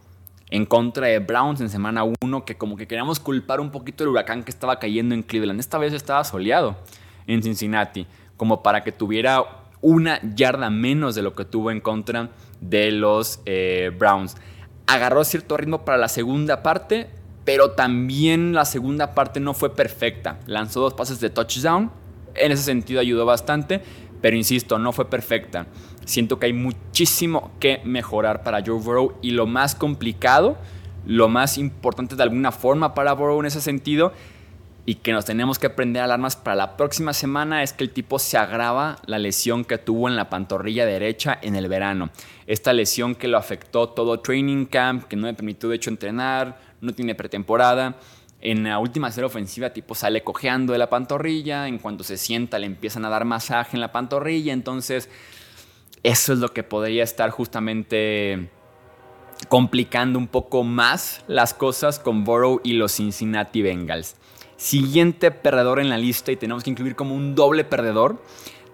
en 0.49 0.65
contra 0.65 1.07
de 1.07 1.19
Browns 1.19 1.61
en 1.61 1.69
semana 1.69 2.03
1, 2.03 2.43
que 2.43 2.57
como 2.57 2.75
que 2.75 2.87
queríamos 2.87 3.21
culpar 3.21 3.61
un 3.61 3.71
poquito 3.71 4.03
el 4.03 4.09
huracán 4.09 4.43
que 4.43 4.51
estaba 4.51 4.79
cayendo 4.79 5.15
en 5.15 5.23
Cleveland. 5.23 5.61
Esta 5.61 5.77
vez 5.77 5.93
estaba 5.93 6.25
soleado 6.25 6.75
en 7.25 7.41
Cincinnati, 7.41 8.05
como 8.35 8.63
para 8.63 8.83
que 8.83 8.91
tuviera 8.91 9.45
una 9.79 10.19
yarda 10.35 10.69
menos 10.69 11.15
de 11.15 11.21
lo 11.21 11.35
que 11.35 11.45
tuvo 11.45 11.71
en 11.71 11.79
contra 11.79 12.31
de 12.59 12.91
los 12.91 13.39
eh, 13.45 13.91
Browns. 13.97 14.35
Agarró 14.87 15.23
cierto 15.23 15.55
ritmo 15.55 15.85
para 15.85 15.97
la 15.97 16.09
segunda 16.09 16.63
parte, 16.63 17.09
pero 17.47 17.71
también 17.71 18.51
la 18.51 18.65
segunda 18.65 19.15
parte 19.15 19.39
no 19.39 19.53
fue 19.53 19.73
perfecta. 19.73 20.37
Lanzó 20.47 20.81
dos 20.81 20.95
pases 20.95 21.21
de 21.21 21.29
touchdown, 21.29 21.89
en 22.35 22.51
ese 22.51 22.63
sentido 22.63 22.99
ayudó 22.99 23.25
bastante, 23.25 23.81
pero 24.19 24.35
insisto, 24.35 24.77
no 24.79 24.91
fue 24.91 25.09
perfecta. 25.09 25.65
Siento 26.03 26.39
que 26.39 26.47
hay 26.47 26.51
muchísimo 26.51 27.51
que 27.61 27.79
mejorar 27.85 28.43
para 28.43 28.59
Joe 28.59 28.81
Burrow 28.81 29.13
y 29.21 29.31
lo 29.31 29.47
más 29.47 29.75
complicado, 29.75 30.57
lo 31.05 31.29
más 31.29 31.57
importante 31.57 32.17
de 32.17 32.23
alguna 32.23 32.51
forma 32.51 32.93
para 32.93 33.13
Burrow 33.13 33.39
en 33.39 33.45
ese 33.45 33.61
sentido 33.61 34.11
y 34.85 34.95
que 34.95 35.13
nos 35.13 35.23
tenemos 35.23 35.57
que 35.57 35.69
prender 35.69 36.03
alarmas 36.03 36.35
para 36.35 36.55
la 36.55 36.75
próxima 36.75 37.13
semana 37.13 37.63
es 37.63 37.71
que 37.71 37.85
el 37.85 37.91
tipo 37.91 38.19
se 38.19 38.37
agrava 38.37 38.97
la 39.05 39.19
lesión 39.19 39.63
que 39.63 39.77
tuvo 39.77 40.09
en 40.09 40.17
la 40.17 40.29
pantorrilla 40.29 40.85
derecha 40.85 41.37
en 41.41 41.55
el 41.55 41.69
verano. 41.69 42.09
Esta 42.45 42.73
lesión 42.73 43.15
que 43.15 43.29
lo 43.29 43.37
afectó 43.37 43.87
todo 43.87 44.19
training 44.19 44.65
camp, 44.65 45.03
que 45.03 45.15
no 45.15 45.27
le 45.27 45.33
permitió 45.33 45.69
de 45.69 45.77
hecho 45.77 45.89
entrenar, 45.89 46.66
no 46.81 46.93
tiene 46.93 47.15
pretemporada. 47.15 47.97
En 48.39 48.63
la 48.63 48.77
última 48.79 49.11
serie 49.11 49.25
ofensiva, 49.25 49.71
tipo 49.71 49.95
sale 49.95 50.23
cojeando 50.23 50.73
de 50.73 50.79
la 50.79 50.89
pantorrilla. 50.89 51.67
En 51.67 51.79
cuanto 51.79 52.03
se 52.03 52.17
sienta, 52.17 52.59
le 52.59 52.67
empiezan 52.67 53.05
a 53.05 53.09
dar 53.09 53.25
masaje 53.25 53.75
en 53.75 53.81
la 53.81 53.91
pantorrilla. 53.91 54.53
Entonces, 54.53 55.09
eso 56.03 56.33
es 56.33 56.39
lo 56.39 56.49
que 56.49 56.63
podría 56.63 57.03
estar 57.03 57.31
justamente 57.31 58.49
complicando 59.49 60.19
un 60.19 60.27
poco 60.27 60.63
más 60.63 61.23
las 61.27 61.53
cosas 61.53 61.99
con 61.99 62.23
Burrow 62.23 62.61
y 62.63 62.73
los 62.73 62.93
Cincinnati 62.93 63.61
Bengals. 63.61 64.15
Siguiente 64.55 65.31
perdedor 65.31 65.79
en 65.79 65.89
la 65.89 65.97
lista 65.97 66.31
y 66.31 66.35
tenemos 66.35 66.63
que 66.63 66.69
incluir 66.69 66.95
como 66.95 67.15
un 67.15 67.35
doble 67.35 67.63
perdedor. 67.63 68.21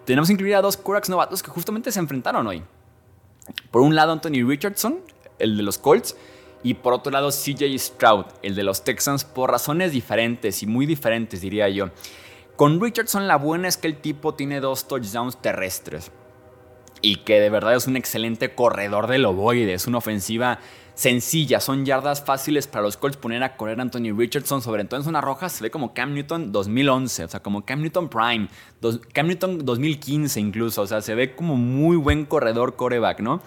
Tenemos 0.06 0.28
que 0.28 0.34
incluir 0.34 0.56
a 0.56 0.62
dos 0.62 0.78
quarterbacks 0.78 1.10
novatos 1.10 1.43
que 1.43 1.51
justamente 1.51 1.91
se 1.91 1.99
enfrentaron 1.99 2.47
hoy. 2.47 2.63
Por 3.71 3.82
un 3.82 3.95
lado, 3.95 4.12
Anthony 4.12 4.45
Richardson, 4.45 4.99
el 5.39 5.58
de 5.58 5.63
los 5.63 5.78
Colts, 5.78 6.15
y 6.63 6.76
por 6.76 6.93
otro 6.93 7.12
lado, 7.12 7.30
CJ 7.30 7.78
Stroud, 7.78 8.26
el 8.41 8.56
de 8.56 8.63
los 8.63 8.84
Texans, 8.84 9.26
por 9.26 9.52
razones 9.52 9.91
diferentes 9.91 10.63
y 10.63 10.65
muy 10.65 10.86
diferentes, 10.86 11.41
diría 11.41 11.69
yo. 11.69 11.89
Con 12.56 12.80
Richardson 12.80 13.28
la 13.28 13.36
buena 13.36 13.67
es 13.67 13.78
que 13.78 13.88
el 13.88 13.97
tipo 13.97 14.36
tiene 14.36 14.60
dos 14.60 14.88
touchdowns 14.88 15.41
terrestres 15.41 16.12
y 17.02 17.17
que 17.17 17.39
de 17.39 17.49
verdad 17.49 17.76
es 17.76 17.86
un 17.86 17.97
excelente 17.97 18.56
corredor 18.56 19.08
del 19.08 19.26
ovoide, 19.26 19.73
es 19.73 19.88
una 19.88 19.97
ofensiva 19.97 20.60
sencilla, 20.95 21.60
son 21.60 21.86
yardas 21.86 22.23
fáciles 22.23 22.67
para 22.67 22.84
los 22.84 22.97
Colts 22.97 23.17
poner 23.17 23.43
a 23.43 23.58
correr 23.58 23.80
a 23.80 23.82
Anthony 23.82 24.15
Richardson, 24.15 24.62
sobre 24.62 24.86
todo 24.86 24.99
en 24.99 25.04
zona 25.04 25.19
roja 25.19 25.49
se 25.49 25.63
ve 25.63 25.71
como 25.71 25.93
Cam 25.93 26.13
Newton 26.13 26.52
2011, 26.52 27.26
o 27.26 27.28
sea, 27.28 27.39
como 27.41 27.65
Cam 27.65 27.82
Newton 27.82 28.10
Prime, 28.10 28.47
Cam 29.12 29.28
Newton 29.28 29.65
2015 29.65 30.39
incluso, 30.39 30.84
o 30.84 30.88
sea, 30.88 31.02
se 31.02 31.15
ve 31.15 31.36
como 31.36 31.56
muy 31.56 31.97
buen 31.97 32.26
corredor 32.26 32.76
coreback, 32.76 33.19
¿no? 33.19 33.41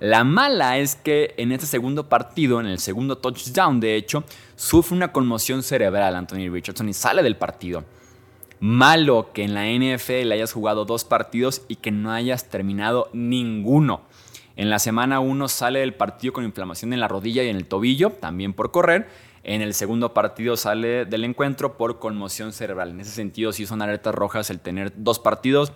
La 0.00 0.24
mala 0.24 0.78
es 0.78 0.96
que 0.96 1.34
en 1.36 1.52
este 1.52 1.66
segundo 1.66 2.08
partido, 2.08 2.60
en 2.60 2.66
el 2.66 2.78
segundo 2.78 3.18
touchdown 3.18 3.80
de 3.80 3.96
hecho, 3.96 4.24
sufre 4.56 4.96
una 4.96 5.12
conmoción 5.12 5.62
cerebral 5.62 6.16
Anthony 6.16 6.50
Richardson 6.50 6.88
y 6.88 6.92
sale 6.92 7.22
del 7.22 7.36
partido. 7.36 7.84
Malo 8.60 9.30
que 9.32 9.44
en 9.44 9.54
la 9.54 9.66
NFL 9.66 10.32
hayas 10.32 10.52
jugado 10.52 10.84
dos 10.84 11.04
partidos 11.04 11.62
y 11.68 11.76
que 11.76 11.90
no 11.90 12.12
hayas 12.12 12.48
terminado 12.48 13.08
ninguno. 13.12 14.02
En 14.56 14.70
la 14.70 14.78
semana 14.78 15.20
1 15.20 15.48
sale 15.48 15.80
del 15.80 15.94
partido 15.94 16.32
con 16.32 16.44
inflamación 16.44 16.92
en 16.92 17.00
la 17.00 17.08
rodilla 17.08 17.42
y 17.42 17.48
en 17.48 17.56
el 17.56 17.66
tobillo, 17.66 18.10
también 18.10 18.52
por 18.52 18.70
correr. 18.70 19.08
En 19.42 19.60
el 19.60 19.74
segundo 19.74 20.14
partido 20.14 20.56
sale 20.56 21.04
del 21.04 21.24
encuentro 21.24 21.76
por 21.76 21.98
conmoción 21.98 22.52
cerebral. 22.52 22.90
En 22.90 23.00
ese 23.00 23.10
sentido, 23.10 23.52
sí 23.52 23.66
son 23.66 23.82
alertas 23.82 24.14
rojas 24.14 24.48
el 24.50 24.60
tener 24.60 24.92
dos 24.96 25.18
partidos 25.18 25.72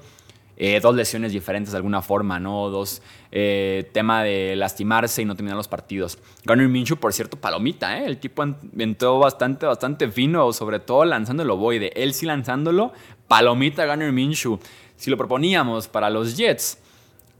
eh, 0.61 0.81
dos 0.81 0.97
lesiones 0.97 1.33
diferentes 1.33 1.71
de 1.71 1.77
alguna 1.77 2.03
forma, 2.03 2.41
¿no? 2.41 2.69
Dos 2.69 3.01
eh, 3.31 3.89
tema 3.93 4.25
de 4.25 4.57
lastimarse 4.57 5.23
y 5.23 5.25
no 5.25 5.37
terminar 5.37 5.57
los 5.57 5.69
partidos. 5.69 6.19
Garner 6.45 6.69
Minshew, 6.69 6.97
por 6.97 7.13
cierto, 7.13 7.37
palomita, 7.37 7.97
¿eh? 7.97 8.07
El 8.07 8.19
tipo 8.19 8.45
entró 8.77 9.21
bastante, 9.21 9.67
bastante 9.67 10.11
fino, 10.11 10.53
sobre 10.53 10.81
todo 10.81 11.05
lanzando 11.05 11.45
el 11.45 11.51
ovoide. 11.51 11.93
Él 11.95 12.13
sí 12.13 12.27
lanzándolo, 12.27 12.93
palomita 13.29 13.87
Garner 13.87 14.11
Minshew. 14.11 14.59
Si 14.97 15.11
lo 15.11 15.17
proponíamos 15.17 15.87
para 15.87 16.11
los 16.11 16.37
Jets, 16.37 16.79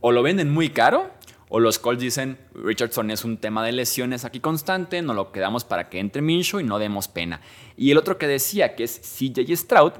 o 0.01 0.13
lo 0.13 0.23
venden 0.23 0.49
muy 0.49 0.69
caro, 0.69 1.11
o 1.49 1.59
los 1.59 1.81
Colts 1.81 2.01
dicen, 2.01 2.39
Richardson 2.55 3.11
es 3.11 3.25
un 3.25 3.39
tema 3.39 3.65
de 3.65 3.73
lesiones 3.73 4.25
aquí 4.25 4.39
constante, 4.39 5.03
no 5.03 5.13
lo 5.13 5.33
quedamos 5.33 5.65
para 5.65 5.89
que 5.89 5.99
entre 5.99 6.23
Minshew 6.23 6.61
y 6.61 6.65
no 6.65 6.79
demos 6.79 7.09
pena. 7.09 7.41
Y 7.77 7.91
el 7.91 7.99
otro 7.99 8.17
que 8.17 8.29
decía, 8.29 8.77
que 8.77 8.85
es 8.85 9.01
CJ 9.01 9.57
Stroud, 9.57 9.93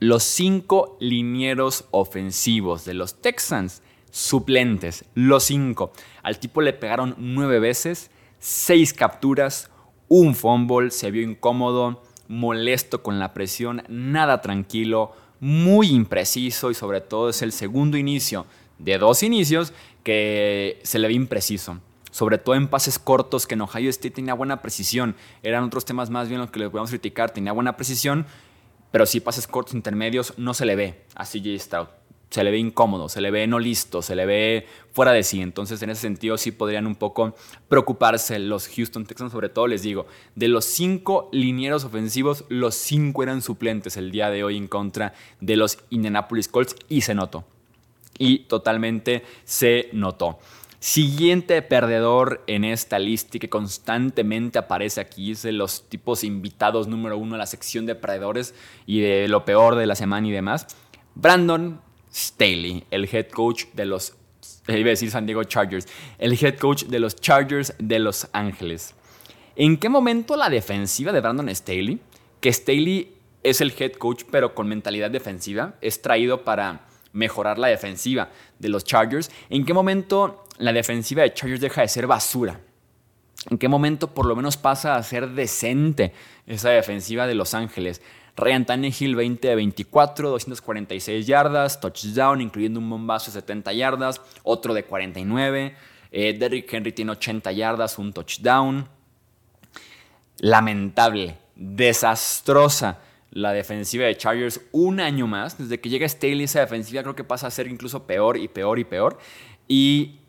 los 0.00 0.24
cinco 0.24 0.96
linieros 0.98 1.84
ofensivos 1.90 2.86
de 2.86 2.94
los 2.94 3.20
Texans, 3.20 3.82
suplentes, 4.10 5.04
los 5.14 5.44
cinco. 5.44 5.92
Al 6.22 6.38
tipo 6.38 6.62
le 6.62 6.72
pegaron 6.72 7.14
nueve 7.18 7.60
veces, 7.60 8.10
seis 8.38 8.94
capturas, 8.94 9.70
un 10.08 10.34
fumble, 10.34 10.90
se 10.90 11.10
vio 11.10 11.22
incómodo, 11.22 12.02
molesto 12.28 13.02
con 13.02 13.18
la 13.18 13.34
presión, 13.34 13.82
nada 13.88 14.40
tranquilo, 14.40 15.12
muy 15.38 15.88
impreciso 15.90 16.70
y 16.70 16.74
sobre 16.74 17.02
todo 17.02 17.28
es 17.28 17.42
el 17.42 17.52
segundo 17.52 17.96
inicio 17.96 18.46
de 18.78 18.98
dos 18.98 19.22
inicios 19.22 19.74
que 20.02 20.80
se 20.82 20.98
le 20.98 21.08
ve 21.08 21.14
impreciso. 21.14 21.78
Sobre 22.10 22.38
todo 22.38 22.56
en 22.56 22.68
pases 22.68 22.98
cortos, 22.98 23.46
que 23.46 23.54
en 23.54 23.60
Ohio 23.60 23.88
State 23.90 24.10
tenía 24.10 24.34
buena 24.34 24.62
precisión. 24.62 25.14
Eran 25.44 25.62
otros 25.62 25.84
temas 25.84 26.10
más 26.10 26.28
bien 26.28 26.40
los 26.40 26.50
que 26.50 26.58
le 26.58 26.68
podemos 26.68 26.90
criticar. 26.90 27.30
Tenía 27.30 27.52
buena 27.52 27.76
precisión, 27.76 28.26
pero 28.90 29.06
si 29.06 29.20
pases 29.20 29.46
cortos 29.46 29.74
intermedios 29.74 30.34
no 30.36 30.54
se 30.54 30.66
le 30.66 30.76
ve 30.76 31.04
a 31.14 31.24
CJ 31.24 31.58
Stroud. 31.58 31.88
se 32.30 32.44
le 32.44 32.52
ve 32.52 32.58
incómodo, 32.58 33.08
se 33.08 33.20
le 33.20 33.32
ve 33.32 33.48
no 33.48 33.58
listo, 33.58 34.02
se 34.02 34.14
le 34.14 34.24
ve 34.24 34.66
fuera 34.92 35.10
de 35.10 35.24
sí. 35.24 35.42
Entonces, 35.42 35.82
en 35.82 35.90
ese 35.90 36.02
sentido, 36.02 36.38
sí 36.38 36.52
podrían 36.52 36.86
un 36.86 36.94
poco 36.94 37.34
preocuparse 37.68 38.38
los 38.38 38.68
Houston 38.68 39.04
Texans, 39.04 39.32
sobre 39.32 39.48
todo 39.48 39.66
les 39.66 39.82
digo, 39.82 40.06
de 40.36 40.46
los 40.46 40.64
cinco 40.64 41.28
linieros 41.32 41.84
ofensivos, 41.84 42.44
los 42.48 42.76
cinco 42.76 43.24
eran 43.24 43.42
suplentes 43.42 43.96
el 43.96 44.12
día 44.12 44.30
de 44.30 44.44
hoy 44.44 44.56
en 44.56 44.68
contra 44.68 45.12
de 45.40 45.56
los 45.56 45.78
Indianapolis 45.90 46.46
Colts 46.46 46.76
y 46.88 47.00
se 47.00 47.16
notó. 47.16 47.44
Y 48.16 48.40
totalmente 48.40 49.24
se 49.44 49.88
notó. 49.92 50.38
Siguiente 50.80 51.60
perdedor 51.60 52.42
en 52.46 52.64
esta 52.64 52.98
lista 52.98 53.38
que 53.38 53.50
constantemente 53.50 54.58
aparece 54.58 55.02
aquí 55.02 55.32
es 55.32 55.42
de 55.42 55.52
los 55.52 55.86
tipos 55.90 56.24
invitados 56.24 56.88
número 56.88 57.18
uno 57.18 57.34
a 57.34 57.38
la 57.38 57.44
sección 57.44 57.84
de 57.84 57.94
perdedores 57.94 58.54
y 58.86 59.00
de 59.00 59.28
lo 59.28 59.44
peor 59.44 59.74
de 59.74 59.84
la 59.84 59.94
semana 59.94 60.26
y 60.26 60.30
demás. 60.30 60.66
Brandon 61.14 61.82
Staley, 62.10 62.84
el 62.90 63.06
head 63.12 63.28
coach 63.28 63.66
de 63.74 63.84
los, 63.84 64.16
iba 64.68 64.78
a 64.78 64.96
decir 64.96 65.10
San 65.10 65.26
Diego 65.26 65.44
Chargers, 65.44 65.86
el 66.18 66.32
head 66.32 66.56
coach 66.56 66.84
de 66.84 66.98
los 66.98 67.14
Chargers 67.14 67.74
de 67.78 67.98
Los 67.98 68.28
Ángeles. 68.32 68.94
¿En 69.56 69.76
qué 69.76 69.90
momento 69.90 70.34
la 70.34 70.48
defensiva 70.48 71.12
de 71.12 71.20
Brandon 71.20 71.54
Staley, 71.54 72.00
que 72.40 72.50
Staley 72.50 73.16
es 73.42 73.60
el 73.60 73.74
head 73.78 73.92
coach 73.92 74.24
pero 74.30 74.54
con 74.54 74.66
mentalidad 74.66 75.10
defensiva, 75.10 75.74
es 75.82 76.00
traído 76.00 76.42
para 76.42 76.86
mejorar 77.12 77.58
la 77.58 77.68
defensiva 77.68 78.28
de 78.58 78.68
los 78.68 78.84
Chargers, 78.84 79.30
¿en 79.48 79.64
qué 79.64 79.74
momento 79.74 80.44
la 80.58 80.72
defensiva 80.72 81.22
de 81.22 81.34
Chargers 81.34 81.60
deja 81.60 81.82
de 81.82 81.88
ser 81.88 82.06
basura? 82.06 82.60
¿En 83.48 83.58
qué 83.58 83.68
momento 83.68 84.08
por 84.08 84.26
lo 84.26 84.36
menos 84.36 84.56
pasa 84.56 84.96
a 84.96 85.02
ser 85.02 85.30
decente 85.30 86.12
esa 86.46 86.70
defensiva 86.70 87.26
de 87.26 87.34
Los 87.34 87.54
Ángeles? 87.54 88.02
Ryan 88.36 88.64
Tannehill 88.64 89.16
20 89.16 89.48
de 89.48 89.54
24, 89.54 90.30
246 90.30 91.26
yardas, 91.26 91.80
touchdown, 91.80 92.40
incluyendo 92.40 92.80
un 92.80 92.88
bombazo 92.88 93.26
de 93.26 93.40
70 93.40 93.72
yardas, 93.72 94.20
otro 94.42 94.74
de 94.74 94.84
49. 94.84 95.74
Eh, 96.12 96.36
Derrick 96.38 96.72
Henry 96.72 96.92
tiene 96.92 97.12
80 97.12 97.52
yardas, 97.52 97.98
un 97.98 98.12
touchdown. 98.12 98.88
Lamentable, 100.38 101.36
desastrosa 101.54 102.98
la 103.30 103.52
defensiva 103.52 104.06
de 104.06 104.16
Chargers 104.16 104.60
un 104.72 105.00
año 105.00 105.26
más. 105.26 105.58
Desde 105.58 105.80
que 105.80 105.88
llega 105.88 106.08
Staley, 106.08 106.44
esa 106.44 106.60
defensiva 106.60 107.02
creo 107.02 107.14
que 107.16 107.24
pasa 107.24 107.46
a 107.46 107.50
ser 107.50 107.66
incluso 107.66 108.06
peor 108.06 108.36
y 108.36 108.48
peor 108.48 108.78
y 108.78 108.84
peor. 108.84 109.18
Y 109.68 110.20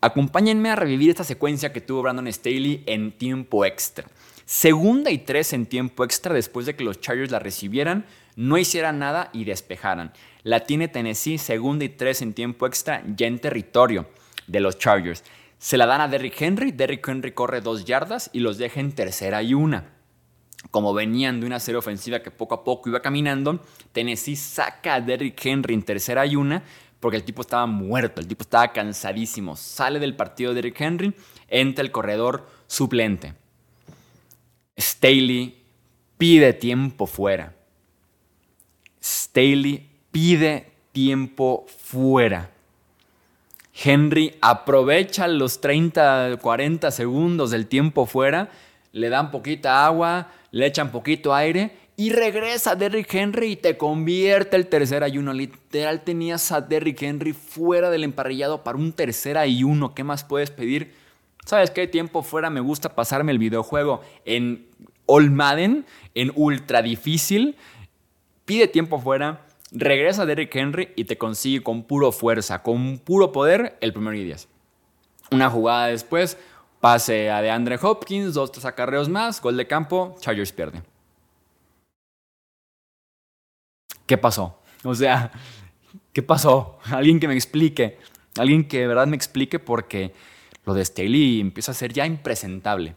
acompáñenme 0.00 0.70
a 0.70 0.76
revivir 0.76 1.10
esta 1.10 1.24
secuencia 1.24 1.72
que 1.72 1.80
tuvo 1.80 2.02
Brandon 2.02 2.32
Staley 2.32 2.82
en 2.86 3.12
tiempo 3.12 3.64
extra. 3.64 4.06
Segunda 4.44 5.10
y 5.10 5.18
tres 5.18 5.52
en 5.52 5.66
tiempo 5.66 6.04
extra 6.04 6.32
después 6.32 6.66
de 6.66 6.76
que 6.76 6.84
los 6.84 7.00
Chargers 7.00 7.32
la 7.32 7.40
recibieran, 7.40 8.06
no 8.36 8.58
hicieran 8.58 8.98
nada 8.98 9.30
y 9.32 9.44
despejaran. 9.44 10.12
La 10.44 10.60
tiene 10.60 10.86
Tennessee, 10.86 11.38
segunda 11.38 11.84
y 11.84 11.88
tres 11.88 12.22
en 12.22 12.32
tiempo 12.32 12.66
extra, 12.66 13.02
ya 13.16 13.26
en 13.26 13.40
territorio 13.40 14.06
de 14.46 14.60
los 14.60 14.78
Chargers. 14.78 15.24
Se 15.58 15.76
la 15.76 15.86
dan 15.86 16.00
a 16.00 16.08
Derrick 16.08 16.40
Henry, 16.40 16.70
Derrick 16.70 17.08
Henry 17.08 17.32
corre 17.32 17.60
dos 17.60 17.84
yardas 17.86 18.30
y 18.32 18.40
los 18.40 18.58
deja 18.58 18.78
en 18.78 18.92
tercera 18.92 19.42
y 19.42 19.54
una. 19.54 19.95
Como 20.70 20.94
venían 20.94 21.40
de 21.40 21.46
una 21.46 21.60
serie 21.60 21.78
ofensiva 21.78 22.20
que 22.20 22.30
poco 22.30 22.54
a 22.54 22.64
poco 22.64 22.88
iba 22.88 23.00
caminando, 23.00 23.60
Tennessee 23.92 24.36
saca 24.36 24.94
a 24.94 25.00
Derrick 25.00 25.44
Henry 25.44 25.74
en 25.74 25.82
tercera 25.82 26.26
y 26.26 26.36
una 26.36 26.62
porque 27.00 27.18
el 27.18 27.24
tipo 27.24 27.42
estaba 27.42 27.66
muerto, 27.66 28.20
el 28.20 28.26
tipo 28.26 28.42
estaba 28.42 28.72
cansadísimo. 28.72 29.54
Sale 29.56 29.98
del 29.98 30.16
partido 30.16 30.54
Derrick 30.54 30.80
Henry, 30.80 31.14
entra 31.48 31.84
el 31.84 31.92
corredor 31.92 32.48
suplente. 32.66 33.34
Staley 34.78 35.56
pide 36.18 36.52
tiempo 36.52 37.06
fuera. 37.06 37.54
Staley 39.02 39.88
pide 40.10 40.72
tiempo 40.92 41.66
fuera. 41.68 42.50
Henry 43.84 44.34
aprovecha 44.40 45.28
los 45.28 45.60
30, 45.60 46.38
40 46.40 46.90
segundos 46.90 47.50
del 47.50 47.66
tiempo 47.66 48.06
fuera, 48.06 48.50
le 48.92 49.10
dan 49.10 49.30
poquita 49.30 49.84
agua, 49.84 50.32
le 50.56 50.64
echan 50.64 50.90
poquito 50.90 51.34
aire 51.34 51.70
y 51.98 52.10
regresa 52.10 52.76
Derrick 52.76 53.12
Henry 53.12 53.52
y 53.52 53.56
te 53.56 53.76
convierte 53.76 54.56
el 54.56 54.68
tercer 54.68 55.04
ayuno. 55.04 55.34
Literal 55.34 56.02
tenías 56.02 56.50
a 56.50 56.62
Derrick 56.62 57.02
Henry 57.02 57.34
fuera 57.34 57.90
del 57.90 58.04
emparrillado 58.04 58.64
para 58.64 58.78
un 58.78 58.94
tercer 58.94 59.36
ayuno. 59.36 59.94
¿Qué 59.94 60.02
más 60.02 60.24
puedes 60.24 60.50
pedir? 60.50 60.94
¿Sabes 61.44 61.70
qué 61.70 61.86
tiempo 61.86 62.22
fuera 62.22 62.48
me 62.48 62.60
gusta 62.60 62.94
pasarme 62.94 63.32
el 63.32 63.38
videojuego 63.38 64.00
en 64.24 64.66
All 65.04 65.30
Madden, 65.30 65.84
en 66.14 66.32
ultra 66.34 66.80
difícil? 66.80 67.56
Pide 68.46 68.66
tiempo 68.66 68.98
fuera, 68.98 69.44
regresa 69.72 70.24
Derrick 70.24 70.56
Henry 70.56 70.88
y 70.96 71.04
te 71.04 71.18
consigue 71.18 71.62
con 71.62 71.82
puro 71.82 72.12
fuerza, 72.12 72.62
con 72.62 72.98
puro 72.98 73.30
poder 73.30 73.76
el 73.82 73.92
primer 73.92 74.14
y 74.14 74.24
10. 74.24 74.48
Una 75.32 75.50
jugada 75.50 75.88
después, 75.88 76.38
pase 76.86 77.32
a 77.32 77.42
DeAndre 77.42 77.80
Hopkins, 77.82 78.34
dos, 78.34 78.52
tres 78.52 78.64
acarreos 78.64 79.08
más, 79.08 79.42
gol 79.42 79.56
de 79.56 79.66
campo, 79.66 80.14
Chargers 80.20 80.52
pierde. 80.52 80.84
¿Qué 84.06 84.16
pasó? 84.16 84.60
O 84.84 84.94
sea, 84.94 85.32
¿qué 86.12 86.22
pasó? 86.22 86.78
Alguien 86.84 87.18
que 87.18 87.26
me 87.26 87.34
explique. 87.34 87.98
Alguien 88.38 88.68
que 88.68 88.78
de 88.78 88.86
verdad 88.86 89.08
me 89.08 89.16
explique 89.16 89.58
porque 89.58 90.14
lo 90.64 90.74
de 90.74 90.84
Staley 90.84 91.40
empieza 91.40 91.72
a 91.72 91.74
ser 91.74 91.92
ya 91.92 92.06
impresentable. 92.06 92.94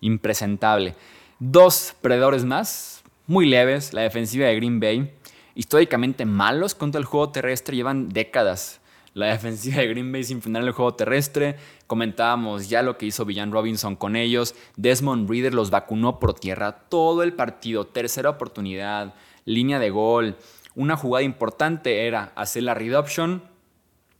Impresentable. 0.00 0.94
Dos 1.40 1.96
predadores 2.00 2.44
más, 2.44 3.02
muy 3.26 3.46
leves. 3.46 3.92
La 3.92 4.02
defensiva 4.02 4.46
de 4.46 4.54
Green 4.54 4.78
Bay. 4.78 5.12
Históricamente 5.56 6.24
malos 6.24 6.76
contra 6.76 7.00
el 7.00 7.04
juego 7.04 7.30
terrestre. 7.30 7.74
Llevan 7.74 8.10
décadas 8.10 8.80
la 9.14 9.26
defensiva 9.26 9.78
de 9.78 9.88
Green 9.88 10.12
Bay 10.12 10.24
sin 10.24 10.42
frenar 10.42 10.64
el 10.64 10.72
juego 10.72 10.94
terrestre. 10.94 11.56
Comentábamos 11.86 12.68
ya 12.68 12.82
lo 12.82 12.98
que 12.98 13.06
hizo 13.06 13.24
Villan 13.24 13.52
Robinson 13.52 13.96
con 13.96 14.16
ellos. 14.16 14.54
Desmond 14.76 15.30
Reader 15.30 15.54
los 15.54 15.70
vacunó 15.70 16.18
por 16.18 16.34
tierra 16.34 16.72
todo 16.88 17.22
el 17.22 17.32
partido. 17.32 17.86
Tercera 17.86 18.30
oportunidad, 18.30 19.14
línea 19.44 19.78
de 19.78 19.90
gol. 19.90 20.36
Una 20.74 20.96
jugada 20.96 21.22
importante 21.22 22.06
era 22.06 22.32
hacer 22.34 22.64
la 22.64 22.74
read 22.74 22.98
option, 22.98 23.44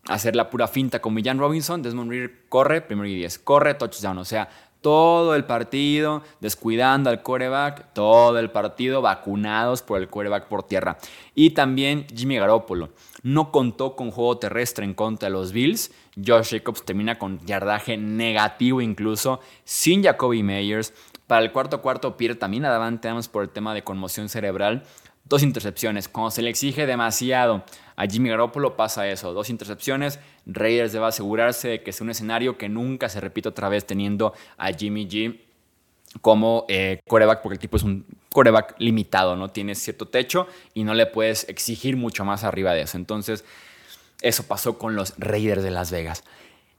hacer 0.07 0.37
la 0.37 0.49
pura 0.49 0.69
finta 0.69 1.01
con 1.01 1.15
Villan 1.15 1.39
Robinson. 1.39 1.83
Desmond 1.83 2.11
Reader 2.11 2.49
corre, 2.49 2.81
primero 2.81 3.09
y 3.09 3.17
10, 3.17 3.41
corre, 3.41 3.75
touchdown. 3.75 4.19
O 4.19 4.25
sea, 4.25 4.49
todo 4.85 5.35
el 5.35 5.47
partido 5.47 6.23
descuidando 6.41 7.09
al 7.09 7.23
coreback, 7.23 7.95
todo 7.95 8.39
el 8.39 8.51
partido 8.51 9.01
vacunados 9.01 9.81
por 9.81 9.99
el 9.99 10.09
coreback 10.09 10.47
por 10.47 10.65
tierra. 10.65 10.99
Y 11.35 11.51
también 11.51 12.07
Jimmy 12.15 12.37
Garoppolo 12.37 12.91
no 13.23 13.51
contó 13.51 13.97
con 13.97 14.11
juego 14.11 14.37
terrestre 14.37 14.85
en 14.85 14.93
contra 14.93 15.31
de 15.31 15.33
los 15.33 15.53
Bills. 15.53 15.91
Josh 16.23 16.51
Jacobs 16.51 16.85
termina 16.85 17.19
con 17.19 17.41
yardaje 17.47 17.97
negativo 17.97 18.83
incluso, 18.83 19.41
sin 19.65 20.05
Jacoby 20.05 20.43
Meyers. 20.43 20.93
Para 21.27 21.43
el 21.43 21.51
cuarto 21.51 21.81
cuarto 21.81 22.19
pierde 22.19 22.37
también 22.37 22.67
a 22.67 22.71
Davante 22.71 23.09
por 23.33 23.45
el 23.45 23.49
tema 23.49 23.73
de 23.73 23.85
conmoción 23.85 24.29
cerebral. 24.29 24.83
Dos 25.25 25.43
intercepciones. 25.43 26.09
Cuando 26.09 26.31
se 26.31 26.43
le 26.43 26.51
exige 26.51 26.87
demasiado 26.87 27.65
a 27.97 28.07
Jimmy 28.07 28.29
Garoppolo 28.29 28.77
pasa 28.77 29.09
eso. 29.09 29.33
Dos 29.33 29.51
intercepciones. 29.51 30.21
Raiders 30.47 30.93
debe 30.93 31.07
asegurarse 31.07 31.69
de 31.69 31.83
que 31.83 31.93
sea 31.93 32.05
un 32.05 32.11
escenario 32.11 32.59
que 32.59 32.69
nunca 32.69 33.09
se 33.09 33.21
repita 33.21 33.49
otra 33.49 33.69
vez 33.69 33.87
teniendo 33.87 34.35
a 34.59 34.73
Jimmy 34.73 35.09
G 35.09 35.41
como 36.21 36.65
eh, 36.69 37.01
coreback, 37.09 37.43
porque 37.43 37.55
el 37.55 37.59
tipo 37.59 37.77
es 37.77 37.83
un 37.83 38.07
coreback 38.33 38.77
limitado, 38.79 39.37
¿no? 39.37 39.49
Tiene 39.49 39.75
cierto 39.75 40.07
techo 40.07 40.47
y 40.75 40.85
no 40.85 40.95
le 40.95 41.07
puedes 41.07 41.49
exigir 41.49 41.97
mucho 41.97 42.25
más 42.25 42.45
arriba 42.45 42.73
de 42.73 42.83
eso. 42.83 42.97
Entonces, 42.97 43.45
eso 44.21 44.45
pasó 44.45 44.79
con 44.79 44.95
los 44.95 45.15
Raiders 45.19 45.63
de 45.63 45.71
Las 45.71 45.91
Vegas. 45.91 46.25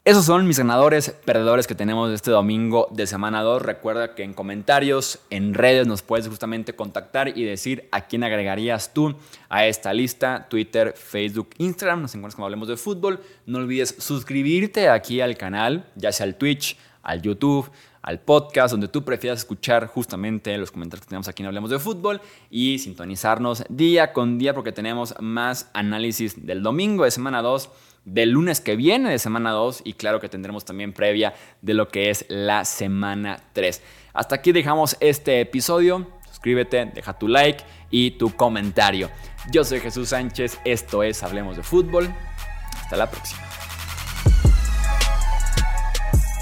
Esos 0.07 0.25
son 0.25 0.45
mis 0.45 0.59
ganadores, 0.59 1.09
perdedores 1.25 1.65
que 1.65 1.73
tenemos 1.73 2.13
este 2.13 2.29
domingo 2.29 2.87
de 2.91 3.07
semana 3.07 3.41
2. 3.41 3.63
Recuerda 3.63 4.13
que 4.13 4.21
en 4.21 4.35
comentarios, 4.35 5.17
en 5.31 5.55
redes 5.55 5.87
nos 5.87 6.03
puedes 6.03 6.27
justamente 6.27 6.75
contactar 6.75 7.35
y 7.35 7.43
decir 7.43 7.89
a 7.91 8.01
quién 8.01 8.23
agregarías 8.23 8.93
tú 8.93 9.15
a 9.49 9.65
esta 9.65 9.91
lista. 9.95 10.45
Twitter, 10.47 10.93
Facebook, 10.95 11.49
Instagram, 11.57 12.03
nos 12.03 12.13
encuentras 12.13 12.35
como 12.35 12.45
hablemos 12.45 12.67
de 12.67 12.77
fútbol. 12.77 13.19
No 13.47 13.57
olvides 13.57 13.95
suscribirte 13.97 14.89
aquí 14.89 15.21
al 15.21 15.37
canal, 15.37 15.87
ya 15.95 16.11
sea 16.11 16.27
al 16.27 16.35
Twitch, 16.35 16.77
al 17.01 17.23
YouTube, 17.23 17.71
al 18.05 18.19
podcast, 18.19 18.71
donde 18.71 18.87
tú 18.87 19.03
prefieras 19.03 19.39
escuchar 19.39 19.87
justamente 19.87 20.55
los 20.59 20.71
comentarios 20.71 21.05
que 21.05 21.09
tenemos 21.09 21.27
aquí 21.27 21.41
en 21.41 21.47
Hablemos 21.47 21.71
de 21.71 21.79
Fútbol 21.79 22.21
y 22.51 22.77
sintonizarnos 22.77 23.63
día 23.67 24.13
con 24.13 24.37
día 24.37 24.53
porque 24.53 24.71
tenemos 24.71 25.15
más 25.19 25.71
análisis 25.73 26.45
del 26.45 26.61
domingo 26.61 27.03
de 27.03 27.09
semana 27.11 27.41
2, 27.41 27.69
del 28.05 28.29
lunes 28.29 28.61
que 28.61 28.75
viene 28.75 29.09
de 29.09 29.17
semana 29.17 29.51
2 29.51 29.81
y 29.85 29.93
claro 29.93 30.19
que 30.19 30.29
tendremos 30.29 30.65
también 30.65 30.93
previa 30.93 31.33
de 31.63 31.73
lo 31.73 31.87
que 31.89 32.11
es 32.11 32.25
la 32.29 32.63
semana 32.63 33.41
3. 33.53 33.81
Hasta 34.13 34.35
aquí 34.35 34.51
dejamos 34.51 34.97
este 34.99 35.41
episodio. 35.41 36.07
Suscríbete, 36.29 36.85
deja 36.93 37.17
tu 37.17 37.27
like 37.27 37.63
y 37.89 38.11
tu 38.11 38.35
comentario. 38.35 39.09
Yo 39.51 39.63
soy 39.63 39.79
Jesús 39.79 40.09
Sánchez, 40.09 40.59
esto 40.63 41.01
es 41.01 41.23
Hablemos 41.23 41.57
de 41.57 41.63
Fútbol. 41.63 42.13
Hasta 42.71 42.97
la 42.97 43.09
próxima. 43.09 43.41